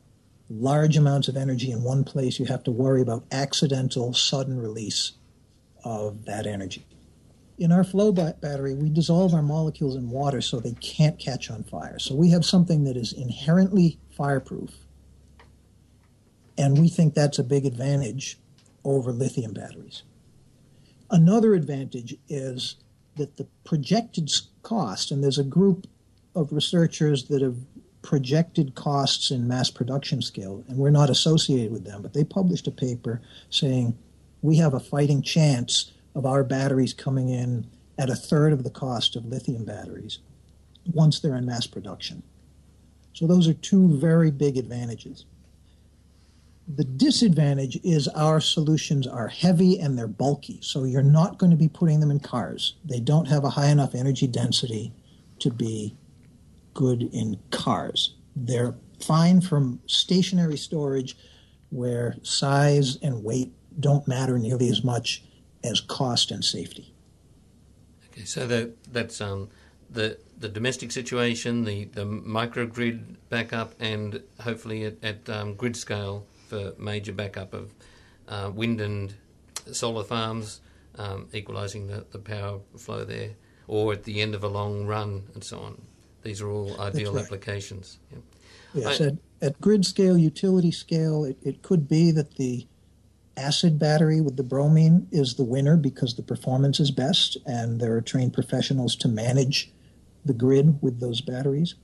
large 0.50 0.96
amounts 0.96 1.28
of 1.28 1.36
energy 1.36 1.72
in 1.72 1.84
one 1.84 2.04
place, 2.04 2.40
you 2.40 2.46
have 2.46 2.64
to 2.64 2.72
worry 2.72 3.02
about 3.02 3.26
accidental 3.32 4.14
sudden 4.14 4.60
release 4.60 5.14
of 5.84 6.26
that 6.26 6.48
energy. 6.48 6.86
In 7.58 7.72
our 7.72 7.86
flow 7.86 8.12
battery, 8.12 8.74
we 8.74 8.90
dissolve 8.90 9.34
our 9.34 9.42
molecules 9.42 9.96
in 9.96 10.10
water 10.10 10.42
so 10.42 10.60
they 10.60 10.74
can't 10.74 11.18
catch 11.18 11.50
on 11.50 11.64
fire. 11.64 12.00
So 12.00 12.14
we 12.14 12.30
have 12.32 12.44
something 12.44 12.84
that 12.84 12.98
is 12.98 13.14
inherently 13.14 13.98
fireproof. 14.16 14.72
And 16.58 16.78
we 16.78 16.90
think 16.90 17.14
that's 17.14 17.40
a 17.40 17.44
big 17.44 17.66
advantage 17.66 18.38
over 18.84 19.12
lithium 19.12 19.54
batteries. 19.54 20.04
Another 21.10 21.54
advantage 21.54 22.18
is 22.28 22.76
that 23.16 23.38
the 23.38 23.48
projected 23.64 24.30
cost, 24.62 25.12
and 25.12 25.24
there's 25.24 25.38
a 25.38 25.44
group 25.44 25.88
of 26.36 26.52
researchers 26.52 27.26
that 27.26 27.42
have 27.42 27.56
projected 28.02 28.76
costs 28.76 29.32
in 29.32 29.48
mass 29.48 29.70
production 29.70 30.22
scale, 30.22 30.64
and 30.68 30.78
we're 30.78 30.90
not 30.90 31.10
associated 31.10 31.72
with 31.72 31.86
them, 31.86 32.02
but 32.02 32.14
they 32.14 32.24
published 32.24 32.68
a 32.68 32.72
paper 32.72 33.22
saying 33.50 33.98
we 34.42 34.58
have 34.58 34.74
a 34.74 34.80
fighting 34.80 35.22
chance 35.22 35.92
of 36.16 36.26
our 36.26 36.44
batteries 36.44 36.94
coming 36.94 37.30
in 37.30 37.68
at 37.98 38.10
a 38.10 38.16
third 38.16 38.54
of 38.54 38.64
the 38.64 38.70
cost 38.70 39.16
of 39.16 39.26
lithium 39.26 39.66
batteries 39.66 40.20
once 40.94 41.20
they're 41.20 41.36
in 41.36 41.46
mass 41.46 41.68
production. 41.68 42.24
So 43.14 43.28
those 43.28 43.48
are 43.48 43.54
two 43.54 43.98
very 43.98 44.32
big 44.32 44.58
advantages. 44.58 45.26
The 46.68 46.84
disadvantage 46.84 47.80
is 47.84 48.08
our 48.10 48.42
solutions 48.42 49.06
are 49.06 49.28
heavy 49.28 49.80
and 49.80 49.98
they're 49.98 50.08
bulky, 50.08 50.60
so 50.62 50.84
you're 50.84 51.04
not 51.04 51.38
going 51.38 51.52
to 51.52 51.58
be 51.58 51.68
putting 51.68 52.00
them 52.00 52.12
in 52.12 52.20
cars. 52.20 52.76
They 52.84 53.00
don't 53.00 53.28
have 53.28 53.44
a 53.44 53.52
high 53.52 53.68
enough 53.68 53.94
energy 53.94 54.26
density 54.26 54.92
to 55.40 55.52
be 55.52 55.96
good 56.74 57.04
in 57.14 57.38
cars. 57.52 58.16
They're 58.36 58.74
fine 59.00 59.42
from 59.42 59.80
stationary 59.86 60.58
storage 60.58 61.18
where 61.70 62.16
size 62.24 62.98
and 63.02 63.24
weight 63.24 63.54
don't 63.80 64.08
matter 64.08 64.40
nearly 64.40 64.70
as 64.70 64.84
much 64.84 65.24
as 65.66 65.82
cost 65.82 66.32
and 66.32 66.44
safety. 66.44 66.94
Okay, 68.12 68.26
so 68.26 68.48
that, 68.48 68.94
that's 68.94 69.20
um, 69.20 69.50
the 69.90 70.18
the 70.38 70.50
domestic 70.50 70.92
situation, 70.92 71.64
the, 71.64 71.86
the 71.86 72.06
microgrid 72.06 73.16
backup, 73.30 73.74
and 73.80 74.22
hopefully 74.42 74.86
at, 74.86 75.04
at 75.04 75.30
um, 75.30 75.56
grid 75.56 75.76
scale 75.76 76.26
for 76.48 76.74
major 76.78 77.14
backup 77.14 77.54
of 77.54 77.74
uh, 78.28 78.52
wind 78.54 78.82
and 78.82 79.14
solar 79.72 80.04
farms, 80.04 80.62
um, 80.98 81.28
equalising 81.34 81.88
the, 81.88 82.06
the 82.12 82.20
power 82.20 82.60
flow 82.78 83.06
there, 83.06 83.32
or 83.68 83.94
at 83.94 84.04
the 84.04 84.22
end 84.22 84.36
of 84.36 84.44
a 84.44 84.48
long 84.48 84.86
run 84.86 85.24
and 85.34 85.44
so 85.44 85.60
on. 85.60 85.82
These 86.24 86.42
are 86.42 86.50
all 86.50 86.80
ideal 86.82 87.14
right. 87.14 87.24
applications. 87.24 88.00
Yeah. 88.12 88.20
Yes, 88.74 89.00
I, 89.00 89.06
at, 89.06 89.14
at, 89.42 89.62
grid 89.62 89.86
scale, 89.86 90.18
utility 90.18 90.72
scale, 90.72 91.24
it, 91.24 91.38
it 91.44 91.62
could 91.62 91.88
be 91.88 92.12
that 92.12 92.36
the 92.36 92.68
acid 93.38 93.78
battery 93.80 94.22
with 94.22 94.38
the 94.38 94.44
bromine 94.44 95.08
is 95.12 95.36
the 95.36 95.44
winner 95.44 95.78
because 95.78 96.16
the 96.16 96.24
performance 96.24 96.80
is 96.80 96.92
best, 96.92 97.38
and 97.46 97.80
there 97.80 97.96
are 97.96 98.02
trained 98.02 98.34
professionals 98.34 98.96
to 98.98 99.08
manage 99.08 99.72
the 100.24 100.34
grid 100.34 100.82
with 100.82 101.00
those 101.00 101.22
batteries. 101.22 101.76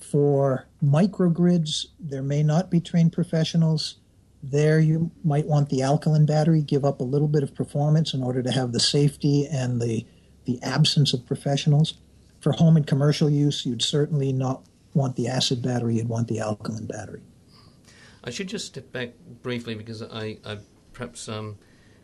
For 0.00 0.66
microgrids, 0.82 1.86
there 1.98 2.22
may 2.22 2.42
not 2.42 2.70
be 2.70 2.80
trained 2.80 3.12
professionals. 3.12 3.96
There, 4.42 4.78
you 4.78 5.10
might 5.24 5.46
want 5.46 5.70
the 5.70 5.82
alkaline 5.82 6.26
battery, 6.26 6.60
give 6.60 6.84
up 6.84 7.00
a 7.00 7.04
little 7.04 7.28
bit 7.28 7.42
of 7.42 7.54
performance 7.54 8.12
in 8.12 8.22
order 8.22 8.42
to 8.42 8.52
have 8.52 8.72
the 8.72 8.80
safety 8.80 9.46
and 9.46 9.80
the, 9.80 10.06
the 10.44 10.62
absence 10.62 11.14
of 11.14 11.26
professionals. 11.26 11.94
For 12.40 12.52
home 12.52 12.76
and 12.76 12.86
commercial 12.86 13.30
use, 13.30 13.64
you'd 13.64 13.82
certainly 13.82 14.32
not 14.32 14.62
want 14.92 15.16
the 15.16 15.28
acid 15.28 15.62
battery, 15.62 15.96
you'd 15.96 16.08
want 16.08 16.28
the 16.28 16.40
alkaline 16.40 16.86
battery. 16.86 17.22
I 18.24 18.30
should 18.30 18.48
just 18.48 18.66
step 18.66 18.90
back 18.90 19.10
briefly 19.42 19.74
because 19.74 20.02
I, 20.02 20.38
I 20.44 20.58
perhaps 20.94 21.28
um, 21.28 21.58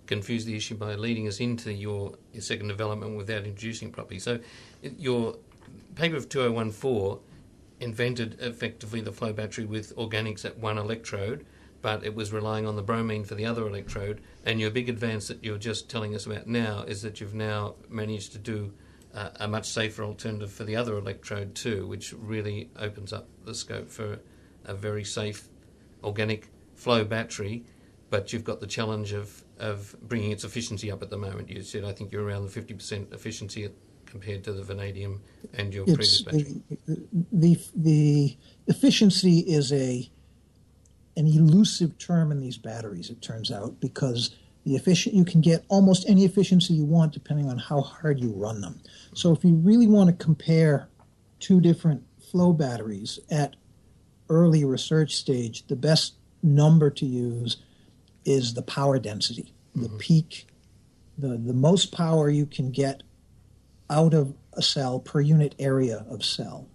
confused 0.06 0.46
the 0.46 0.54
issue 0.54 0.74
by 0.74 0.94
leading 0.94 1.26
us 1.26 1.40
into 1.40 1.72
your, 1.72 2.14
second 2.38 2.68
development 2.68 3.16
without 3.16 3.44
introducing 3.44 3.88
it 3.88 3.94
properly. 3.94 4.18
So, 4.18 4.38
your 4.83 5.37
paper 5.94 6.16
of 6.16 6.28
2014 6.28 7.18
invented 7.80 8.38
effectively 8.40 9.00
the 9.00 9.12
flow 9.12 9.33
battery 9.33 9.64
with 9.64 9.96
organics 9.96 10.44
at 10.44 10.59
one 10.59 10.76
electrode, 10.76 11.46
but 11.80 12.04
it 12.04 12.14
was 12.14 12.33
relying 12.33 12.66
on 12.66 12.76
the 12.76 12.83
bromine 12.83 13.24
for 13.24 13.35
the 13.35 13.46
other 13.46 13.66
electrode. 13.66 14.20
And 14.44 14.61
your 14.61 14.70
big 14.70 14.90
advance 14.90 15.28
that 15.28 15.42
you're 15.42 15.59
just 15.59 15.88
telling 15.88 16.14
us 16.14 16.26
about 16.26 16.46
now 16.46 16.85
is 16.87 17.00
that 17.02 17.20
you've 17.20 17.35
now 17.35 17.76
managed 17.88 18.33
to 18.33 18.38
do 18.38 18.74
uh, 19.14 19.30
a 19.37 19.48
much 19.48 19.68
safer 19.68 20.04
alternative 20.04 20.52
for 20.52 20.64
the 20.64 20.76
other 20.76 20.98
electrode 20.98 21.54
too, 21.54 21.87
which 21.87 22.12
really 22.12 22.68
opens 22.78 23.12
up 23.12 23.28
the 23.44 23.54
scope 23.54 23.88
for 23.88 24.20
a 24.66 24.74
very 24.74 25.04
safe 25.04 25.48
organic 26.03 26.49
flow 26.75 27.05
battery. 27.05 27.65
But 28.11 28.33
you've 28.33 28.45
got 28.45 28.61
the 28.61 28.67
challenge 28.67 29.13
of, 29.13 29.45
of 29.59 29.95
bringing 30.03 30.33
its 30.33 30.43
efficiency 30.43 30.91
up 30.91 31.01
at 31.01 31.11
the 31.11 31.17
moment. 31.17 31.49
You 31.49 31.63
said 31.63 31.85
I 31.85 31.93
think 31.93 32.11
you're 32.11 32.25
around 32.25 32.51
the 32.51 32.61
50% 32.61 33.15
efficiency 33.15 33.69
compared 34.11 34.43
to 34.45 34.53
the 34.53 34.63
vanadium 34.63 35.23
and 35.55 35.73
your 35.73 35.85
it's, 35.85 35.95
previous 35.95 36.23
battery? 36.23 36.63
The, 37.33 37.59
the 37.75 38.37
efficiency 38.67 39.39
is 39.41 39.73
a 39.73 40.11
an 41.17 41.27
elusive 41.27 41.99
term 41.99 42.33
in 42.33 42.41
these 42.41 42.57
batteries. 42.57 43.11
It 43.11 43.21
turns 43.21 43.51
out 43.51 43.81
because 43.81 44.35
the 44.65 44.77
efficient 44.77 45.15
you 45.15 45.25
can 45.25 45.41
get 45.41 45.65
almost 45.69 46.09
any 46.09 46.25
efficiency 46.25 46.75
you 46.75 46.85
want 46.85 47.13
depending 47.13 47.49
on 47.49 47.59
how 47.59 47.81
hard 47.81 48.21
you 48.21 48.31
run 48.31 48.61
them. 48.61 48.81
So 49.15 49.33
if 49.33 49.45
you 49.45 49.55
really 49.55 49.87
want 49.87 50.09
to 50.11 50.25
compare 50.25 50.89
two 51.39 51.61
different 51.61 52.03
flow 52.31 52.53
batteries 52.53 53.19
at 53.31 53.57
early 54.31 54.64
research 54.64 55.16
stage, 55.16 55.66
the 55.66 55.77
best 55.77 56.14
number 56.43 56.88
to 56.88 57.05
use 57.05 57.59
is 58.25 58.55
the 58.55 58.62
power 58.62 58.99
density, 58.99 59.53
the 59.75 59.88
mm-hmm. 59.88 59.99
peak, 59.99 60.47
the, 61.19 61.37
the 61.37 61.53
most 61.53 61.93
power 61.93 62.31
you 62.31 62.47
can 62.47 62.71
get 62.71 63.03
out 63.90 64.14
of 64.14 64.35
a 64.55 64.62
cell 64.62 65.01
per 65.01 65.21
unit 65.21 65.55
area 65.59 66.05
of 66.09 66.25
cell. 66.25 66.69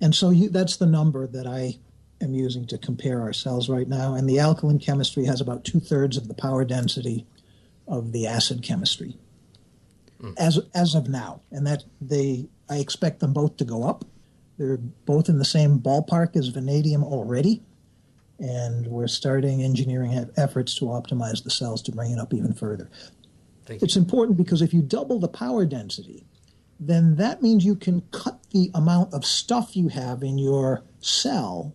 And 0.00 0.14
so 0.14 0.30
you, 0.30 0.48
that's 0.48 0.76
the 0.76 0.86
number 0.86 1.26
that 1.26 1.46
I 1.46 1.78
am 2.20 2.34
using 2.34 2.66
to 2.66 2.78
compare 2.78 3.20
our 3.20 3.32
cells 3.32 3.68
right 3.68 3.88
now. 3.88 4.14
And 4.14 4.28
the 4.28 4.38
alkaline 4.38 4.78
chemistry 4.78 5.24
has 5.24 5.40
about 5.40 5.64
two 5.64 5.80
thirds 5.80 6.16
of 6.16 6.28
the 6.28 6.34
power 6.34 6.64
density 6.64 7.26
of 7.86 8.12
the 8.12 8.26
acid 8.26 8.62
chemistry 8.62 9.16
mm. 10.20 10.34
as, 10.38 10.60
as 10.74 10.94
of 10.94 11.08
now. 11.08 11.40
And 11.50 11.66
that 11.66 11.84
they, 12.00 12.48
I 12.70 12.76
expect 12.78 13.20
them 13.20 13.32
both 13.32 13.56
to 13.58 13.64
go 13.64 13.84
up. 13.84 14.04
They're 14.58 14.76
both 14.76 15.28
in 15.28 15.38
the 15.38 15.44
same 15.44 15.78
ballpark 15.78 16.36
as 16.36 16.48
vanadium 16.48 17.04
already. 17.04 17.62
And 18.40 18.86
we're 18.86 19.08
starting 19.08 19.62
engineering 19.62 20.30
efforts 20.36 20.74
to 20.76 20.86
optimize 20.86 21.42
the 21.42 21.50
cells 21.50 21.82
to 21.82 21.92
bring 21.92 22.12
it 22.12 22.18
up 22.18 22.34
even 22.34 22.52
further. 22.52 22.90
It's 23.68 23.96
important 23.96 24.38
because 24.38 24.62
if 24.62 24.72
you 24.72 24.80
double 24.80 25.18
the 25.18 25.28
power 25.28 25.66
density, 25.66 26.24
then 26.80 27.16
that 27.16 27.42
means 27.42 27.64
you 27.64 27.74
can 27.74 28.02
cut 28.12 28.38
the 28.50 28.70
amount 28.74 29.12
of 29.12 29.24
stuff 29.24 29.76
you 29.76 29.88
have 29.88 30.22
in 30.22 30.38
your 30.38 30.82
cell 31.00 31.74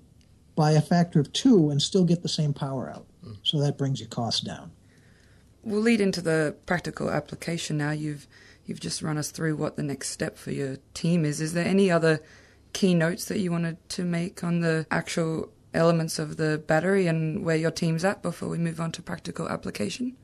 by 0.56 0.72
a 0.72 0.82
factor 0.82 1.20
of 1.20 1.32
two 1.34 1.70
and 1.70 1.82
still 1.82 2.04
get 2.04 2.24
the 2.24 2.30
same 2.30 2.54
power 2.54 2.90
out. 2.90 3.06
Mm. 3.26 3.38
So 3.44 3.60
that 3.60 3.78
brings 3.78 4.00
your 4.00 4.10
cost 4.10 4.46
down. 4.46 4.72
We'll 5.64 5.82
lead 5.82 6.02
into 6.02 6.22
the 6.22 6.56
practical 6.66 7.10
application 7.10 7.78
now. 7.78 7.92
You've 7.92 8.28
you've 8.66 8.80
just 8.80 9.02
run 9.02 9.18
us 9.18 9.32
through 9.32 9.56
what 9.56 9.76
the 9.76 9.84
next 9.84 10.10
step 10.10 10.38
for 10.38 10.52
your 10.52 10.78
team 10.94 11.26
is. 11.26 11.42
Is 11.42 11.54
there 11.54 11.66
any 11.66 11.92
other 11.92 12.22
key 12.74 12.94
notes 12.94 13.26
that 13.26 13.40
you 13.40 13.52
wanted 13.52 13.78
to 13.90 14.04
make 14.04 14.44
on 14.44 14.60
the 14.60 14.86
actual 14.92 15.50
elements 15.74 16.20
of 16.20 16.38
the 16.38 16.62
battery 16.68 17.08
and 17.08 17.44
where 17.44 17.56
your 17.56 17.72
team's 17.72 18.04
at 18.04 18.22
before 18.22 18.50
we 18.50 18.58
move 18.58 18.80
on 18.80 18.92
to 18.92 19.02
practical 19.02 19.50
application? 19.50 20.16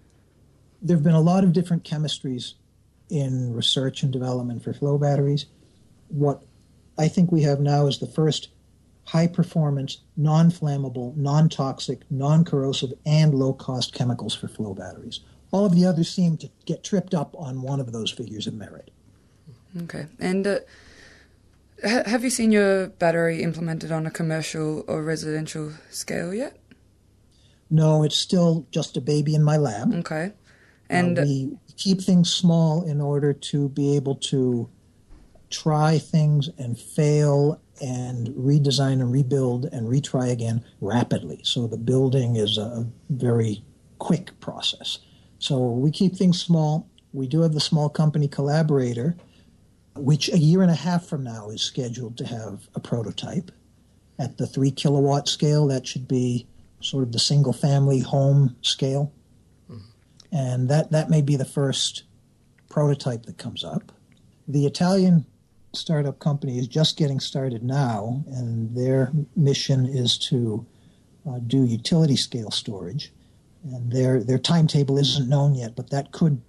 There 0.81 0.95
have 0.95 1.03
been 1.03 1.13
a 1.13 1.21
lot 1.21 1.43
of 1.43 1.53
different 1.53 1.83
chemistries 1.83 2.53
in 3.09 3.53
research 3.53 4.03
and 4.03 4.13
development 4.13 4.63
for 4.63 4.73
flow 4.73 4.97
batteries. 4.97 5.45
What 6.09 6.43
I 6.97 7.07
think 7.07 7.31
we 7.31 7.41
have 7.43 7.59
now 7.59 7.87
is 7.87 7.99
the 7.99 8.07
first 8.07 8.49
high 9.05 9.27
performance, 9.27 9.99
non 10.15 10.51
flammable, 10.51 11.15
non 11.17 11.49
toxic, 11.49 12.01
non 12.09 12.45
corrosive, 12.45 12.93
and 13.05 13.33
low 13.33 13.53
cost 13.53 13.93
chemicals 13.93 14.35
for 14.35 14.47
flow 14.47 14.73
batteries. 14.73 15.21
All 15.51 15.65
of 15.65 15.75
the 15.75 15.85
others 15.85 16.09
seem 16.09 16.37
to 16.37 16.49
get 16.65 16.83
tripped 16.83 17.15
up 17.15 17.35
on 17.37 17.63
one 17.63 17.79
of 17.79 17.91
those 17.91 18.11
figures 18.11 18.45
of 18.45 18.53
merit. 18.53 18.91
Okay. 19.83 20.05
And 20.19 20.45
uh, 20.45 20.59
ha- 21.83 22.03
have 22.05 22.23
you 22.23 22.29
seen 22.29 22.51
your 22.51 22.87
battery 22.87 23.41
implemented 23.43 23.91
on 23.91 24.05
a 24.05 24.11
commercial 24.11 24.83
or 24.87 25.03
residential 25.03 25.73
scale 25.89 26.33
yet? 26.33 26.57
No, 27.69 28.03
it's 28.03 28.15
still 28.15 28.67
just 28.71 28.97
a 28.97 29.01
baby 29.01 29.35
in 29.35 29.43
my 29.43 29.57
lab. 29.57 29.93
Okay. 29.93 30.33
And 30.89 31.19
uh, 31.19 31.21
we 31.21 31.57
keep 31.77 32.01
things 32.01 32.31
small 32.31 32.83
in 32.83 32.99
order 32.99 33.31
to 33.31 33.69
be 33.69 33.95
able 33.95 34.15
to 34.15 34.69
try 35.49 35.97
things 35.97 36.49
and 36.57 36.79
fail 36.79 37.61
and 37.81 38.29
redesign 38.29 38.93
and 38.93 39.11
rebuild 39.11 39.65
and 39.65 39.87
retry 39.87 40.31
again 40.31 40.63
rapidly. 40.81 41.39
So 41.43 41.67
the 41.67 41.77
building 41.77 42.35
is 42.35 42.57
a 42.57 42.87
very 43.09 43.63
quick 43.99 44.37
process. 44.39 44.99
So 45.37 45.59
we 45.59 45.91
keep 45.91 46.15
things 46.15 46.41
small. 46.41 46.89
We 47.13 47.27
do 47.27 47.41
have 47.41 47.53
the 47.53 47.59
small 47.59 47.89
company 47.89 48.27
collaborator, 48.27 49.15
which 49.95 50.31
a 50.31 50.37
year 50.37 50.61
and 50.61 50.71
a 50.71 50.75
half 50.75 51.05
from 51.05 51.23
now 51.23 51.49
is 51.49 51.61
scheduled 51.61 52.17
to 52.17 52.25
have 52.25 52.67
a 52.75 52.79
prototype. 52.79 53.51
At 54.17 54.37
the 54.37 54.47
three 54.47 54.71
kilowatt 54.71 55.27
scale, 55.27 55.67
that 55.67 55.87
should 55.87 56.07
be 56.07 56.47
sort 56.81 57.03
of 57.03 57.11
the 57.11 57.19
single 57.19 57.53
family 57.53 57.99
home 57.99 58.55
scale. 58.61 59.11
And 60.31 60.69
that, 60.69 60.91
that 60.91 61.09
may 61.09 61.21
be 61.21 61.35
the 61.35 61.45
first 61.45 62.03
prototype 62.69 63.25
that 63.25 63.37
comes 63.37 63.63
up. 63.63 63.91
The 64.47 64.65
Italian 64.65 65.25
startup 65.73 66.19
company 66.19 66.59
is 66.59 66.67
just 66.67 66.97
getting 66.97 67.19
started 67.19 67.63
now, 67.63 68.23
and 68.27 68.75
their 68.75 69.11
mission 69.35 69.85
is 69.85 70.17
to 70.17 70.65
uh, 71.27 71.39
do 71.39 71.63
utility 71.63 72.15
scale 72.15 72.51
storage. 72.51 73.11
And 73.63 73.91
their 73.91 74.23
their 74.23 74.39
timetable 74.39 74.97
isn't 74.97 75.27
known 75.27 75.53
yet, 75.53 75.75
but 75.75 75.89
that 75.89 76.11
could 76.11 76.41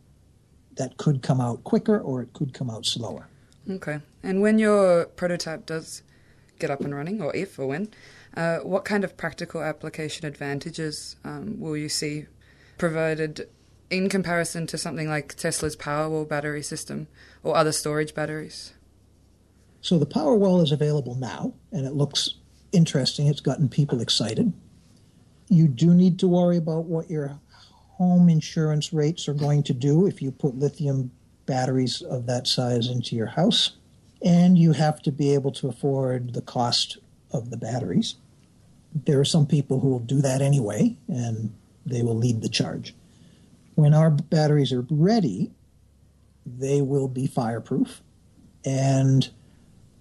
that 0.77 0.97
could 0.97 1.23
come 1.23 1.41
out 1.41 1.65
quicker 1.65 1.99
or 1.99 2.23
it 2.23 2.33
could 2.33 2.55
come 2.55 2.71
out 2.71 2.87
slower. 2.87 3.29
Okay. 3.69 4.01
And 4.23 4.41
when 4.41 4.59
your 4.59 5.07
prototype 5.07 5.67
does 5.67 6.03
get 6.59 6.71
up 6.71 6.81
and 6.81 6.95
running, 6.95 7.21
or 7.21 7.35
if 7.35 7.59
or 7.59 7.67
when, 7.67 7.89
uh, 8.37 8.59
what 8.59 8.85
kind 8.85 9.05
of 9.05 9.17
practical 9.17 9.63
application 9.63 10.27
advantages 10.27 11.17
um, 11.25 11.59
will 11.59 11.77
you 11.77 11.89
see 11.89 12.27
provided 12.79 13.49
in 13.91 14.09
comparison 14.09 14.67
to 14.69 14.79
something 14.79 15.09
like 15.09 15.35
Tesla's 15.35 15.77
Powerwall 15.77 16.29
battery 16.29 16.63
system 16.63 17.09
or 17.43 17.57
other 17.57 17.73
storage 17.73 18.15
batteries? 18.15 18.73
So 19.81 19.99
the 19.99 20.07
Powerwall 20.07 20.63
is 20.63 20.73
available 20.73 21.15
now, 21.15 21.55
and 21.73 21.87
it 21.87 21.95
looks 21.95 22.37
interesting. 22.73 23.27
It's 23.27 23.41
gotten 23.41 23.69
people 23.69 24.01
excited. 24.01 24.53
You 25.49 25.67
do 25.67 25.95
need 25.95 26.19
to 26.21 26.29
worry 26.29 26.59
about 26.59 26.85
what 26.85 27.11
your 27.11 27.41
home 27.97 28.29
insurance 28.29 28.93
rates 28.93 29.29
are 29.29 29.35
going 29.35 29.63
to 29.65 29.75
do 29.75 30.07
if 30.07 30.23
you 30.23 30.31
put 30.31 30.57
lithium 30.57 31.11
batteries 31.51 32.01
of 32.01 32.27
that 32.27 32.47
size 32.47 32.87
into 32.89 33.17
your 33.17 33.27
house. 33.27 33.73
And 34.23 34.57
you 34.57 34.73
have 34.73 35.03
to 35.03 35.11
be 35.11 35.35
able 35.35 35.51
to 35.53 35.69
afford 35.69 36.33
the 36.33 36.43
cost 36.43 36.99
of 37.33 37.51
the 37.51 37.57
batteries. 37.57 38.15
There 38.95 39.19
are 39.19 39.25
some 39.25 39.47
people 39.47 39.81
who 39.81 39.89
will 39.89 39.99
do 39.99 40.21
that 40.21 40.41
anyway, 40.41 40.97
and 41.09 41.53
they 41.85 42.03
will 42.03 42.17
lead 42.17 42.41
the 42.41 42.49
charge. 42.49 42.95
When 43.75 43.95
our 43.95 44.11
batteries 44.11 44.73
are 44.73 44.87
ready, 44.91 45.51
they 46.47 46.83
will 46.83 47.09
be 47.09 47.27
fireproof, 47.27 48.01
and 48.65 49.29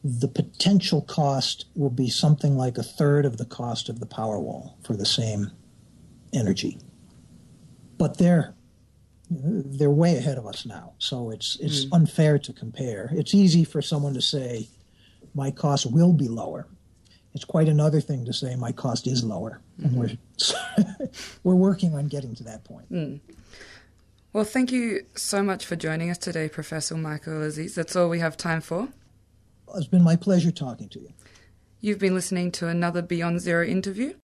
the 0.04 0.28
potential 0.28 1.02
cost 1.02 1.66
will 1.76 1.90
be 1.90 2.10
something 2.10 2.56
like 2.58 2.78
a 2.78 2.84
third 2.84 3.26
of 3.26 3.38
the 3.38 3.46
cost 3.46 3.90
of 3.90 4.00
the 4.00 4.06
Powerwall 4.06 4.74
for 4.84 4.96
the 4.96 5.06
same 5.06 5.52
energy. 6.32 6.78
But 7.98 8.18
they're 8.18 8.54
they're 9.30 9.92
way 9.92 10.18
ahead 10.18 10.38
of 10.38 10.48
us 10.48 10.66
now, 10.66 10.94
so 10.98 11.30
it's 11.30 11.58
it's 11.60 11.86
mm. 11.86 11.94
unfair 11.94 12.40
to 12.40 12.54
compare. 12.54 13.10
It's 13.14 13.34
easy 13.34 13.64
for 13.64 13.82
someone 13.82 14.14
to 14.16 14.22
say 14.22 14.68
my 15.36 15.52
cost 15.52 15.86
will 15.86 16.14
be 16.14 16.28
lower. 16.28 16.68
It's 17.36 17.46
quite 17.46 17.70
another 17.70 18.02
thing 18.02 18.26
to 18.26 18.34
say 18.34 18.56
my 18.56 18.72
cost 18.72 19.06
is 19.06 19.24
lower, 19.24 19.62
mm-hmm. 19.80 19.86
and 19.86 20.20
we're 20.98 21.08
we're 21.44 21.56
working 21.56 21.94
on 21.94 22.08
getting 22.08 22.36
to 22.36 22.44
that 22.46 22.64
point. 22.64 22.92
Mm. 22.92 23.20
Well, 24.34 24.44
thank 24.44 24.72
you 24.72 25.06
so 25.16 25.42
much 25.42 25.66
for 25.66 25.76
joining 25.76 26.10
us 26.10 26.18
today, 26.18 26.50
Professor 26.50 26.96
Michael 26.96 27.42
Aziz. 27.42 27.76
That's 27.76 27.96
all 27.96 28.10
we 28.10 28.20
have 28.20 28.38
time 28.38 28.62
for. 28.62 28.90
It's 29.76 29.88
been 29.88 30.04
my 30.04 30.16
pleasure 30.16 30.52
talking 30.52 30.90
to 30.90 31.00
you. 31.00 31.14
You've 31.82 32.00
been 32.00 32.14
listening 32.14 32.52
to 32.54 32.68
another 32.68 33.02
Beyond 33.02 33.42
Zero 33.42 33.66
interview, 33.66 34.16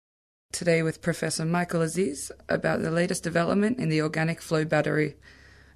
today 0.54 0.82
with 0.82 1.02
Professor 1.02 1.44
Michael 1.44 1.82
Aziz 1.82 2.30
about 2.48 2.80
the 2.80 2.90
latest 2.90 3.24
development 3.24 3.78
in 3.78 3.88
the 3.88 4.00
organic 4.00 4.40
flow 4.40 4.64
battery, 4.64 5.16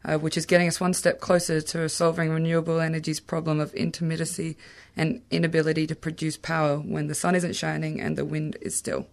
uh, 0.05 0.17
which 0.19 0.37
is 0.37 0.47
getting 0.47 0.69
us 0.69 0.81
one 0.81 0.95
step 0.95 1.21
closer 1.21 1.61
to 1.61 1.89
solving 1.89 2.31
renewable 2.31 2.81
energy's 2.81 3.19
problem 3.19 3.59
of 3.59 3.75
intermittency 3.75 4.57
and 4.97 5.21
inability 5.31 5.87
to 5.89 5.97
produce 5.97 6.37
power 6.37 6.77
when 6.79 7.09
the 7.09 7.15
sun 7.15 7.35
isn't 7.35 7.57
shining 7.57 8.01
and 8.01 8.17
the 8.17 8.25
wind 8.25 8.57
is 8.61 8.77
still. 8.77 9.09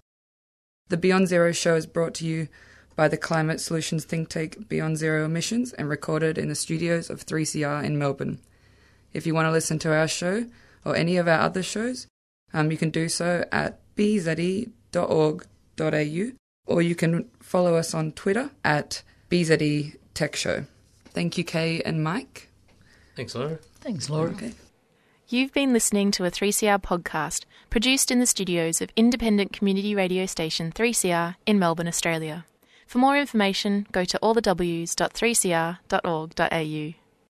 The 0.89 0.97
Beyond 0.97 1.27
Zero 1.27 1.51
show 1.51 1.75
is 1.75 1.87
brought 1.87 2.13
to 2.15 2.27
you 2.27 2.47
by 2.95 3.07
the 3.07 3.17
climate 3.17 3.59
solutions 3.59 4.05
think 4.05 4.29
tank 4.29 4.69
Beyond 4.69 4.97
Zero 4.97 5.25
Emissions 5.25 5.73
and 5.73 5.89
recorded 5.89 6.37
in 6.37 6.47
the 6.47 6.55
studios 6.55 7.09
of 7.09 7.25
3CR 7.25 7.83
in 7.83 7.97
Melbourne. 7.97 8.39
If 9.13 9.25
you 9.25 9.33
want 9.33 9.47
to 9.47 9.51
listen 9.51 9.79
to 9.79 9.93
our 9.93 10.07
show 10.07 10.45
or 10.85 10.95
any 10.95 11.17
of 11.17 11.27
our 11.27 11.39
other 11.39 11.63
shows, 11.63 12.05
um, 12.53 12.69
you 12.69 12.77
can 12.77 12.91
do 12.91 13.09
so 13.09 13.45
at 13.51 13.79
bze.org.au 15.75 16.37
or 16.67 16.81
you 16.81 16.95
can 16.95 17.29
follow 17.39 17.75
us 17.75 17.93
on 17.93 18.11
Twitter 18.13 18.49
at 18.63 19.03
BZE 19.29 19.97
Tech 20.13 20.35
Show. 20.35 20.65
Thank 21.05 21.37
you, 21.37 21.43
Kay 21.43 21.81
and 21.81 22.03
Mike. 22.03 22.49
Thanks, 23.15 23.35
Laura. 23.35 23.59
Thanks, 23.81 24.09
Laura. 24.09 24.31
Okay. 24.31 24.53
You've 25.27 25.53
been 25.53 25.73
listening 25.73 26.11
to 26.11 26.25
a 26.25 26.31
3CR 26.31 26.81
podcast 26.81 27.45
produced 27.69 28.11
in 28.11 28.19
the 28.19 28.25
studios 28.25 28.81
of 28.81 28.89
independent 28.95 29.53
community 29.53 29.95
radio 29.95 30.25
station 30.25 30.71
3CR 30.71 31.35
in 31.45 31.57
Melbourne, 31.57 31.87
Australia. 31.87 32.45
For 32.85 32.99
more 32.99 33.17
information, 33.17 33.87
go 33.91 34.05
to 34.05 34.19
allthews.3cr.org.au. 34.21 37.04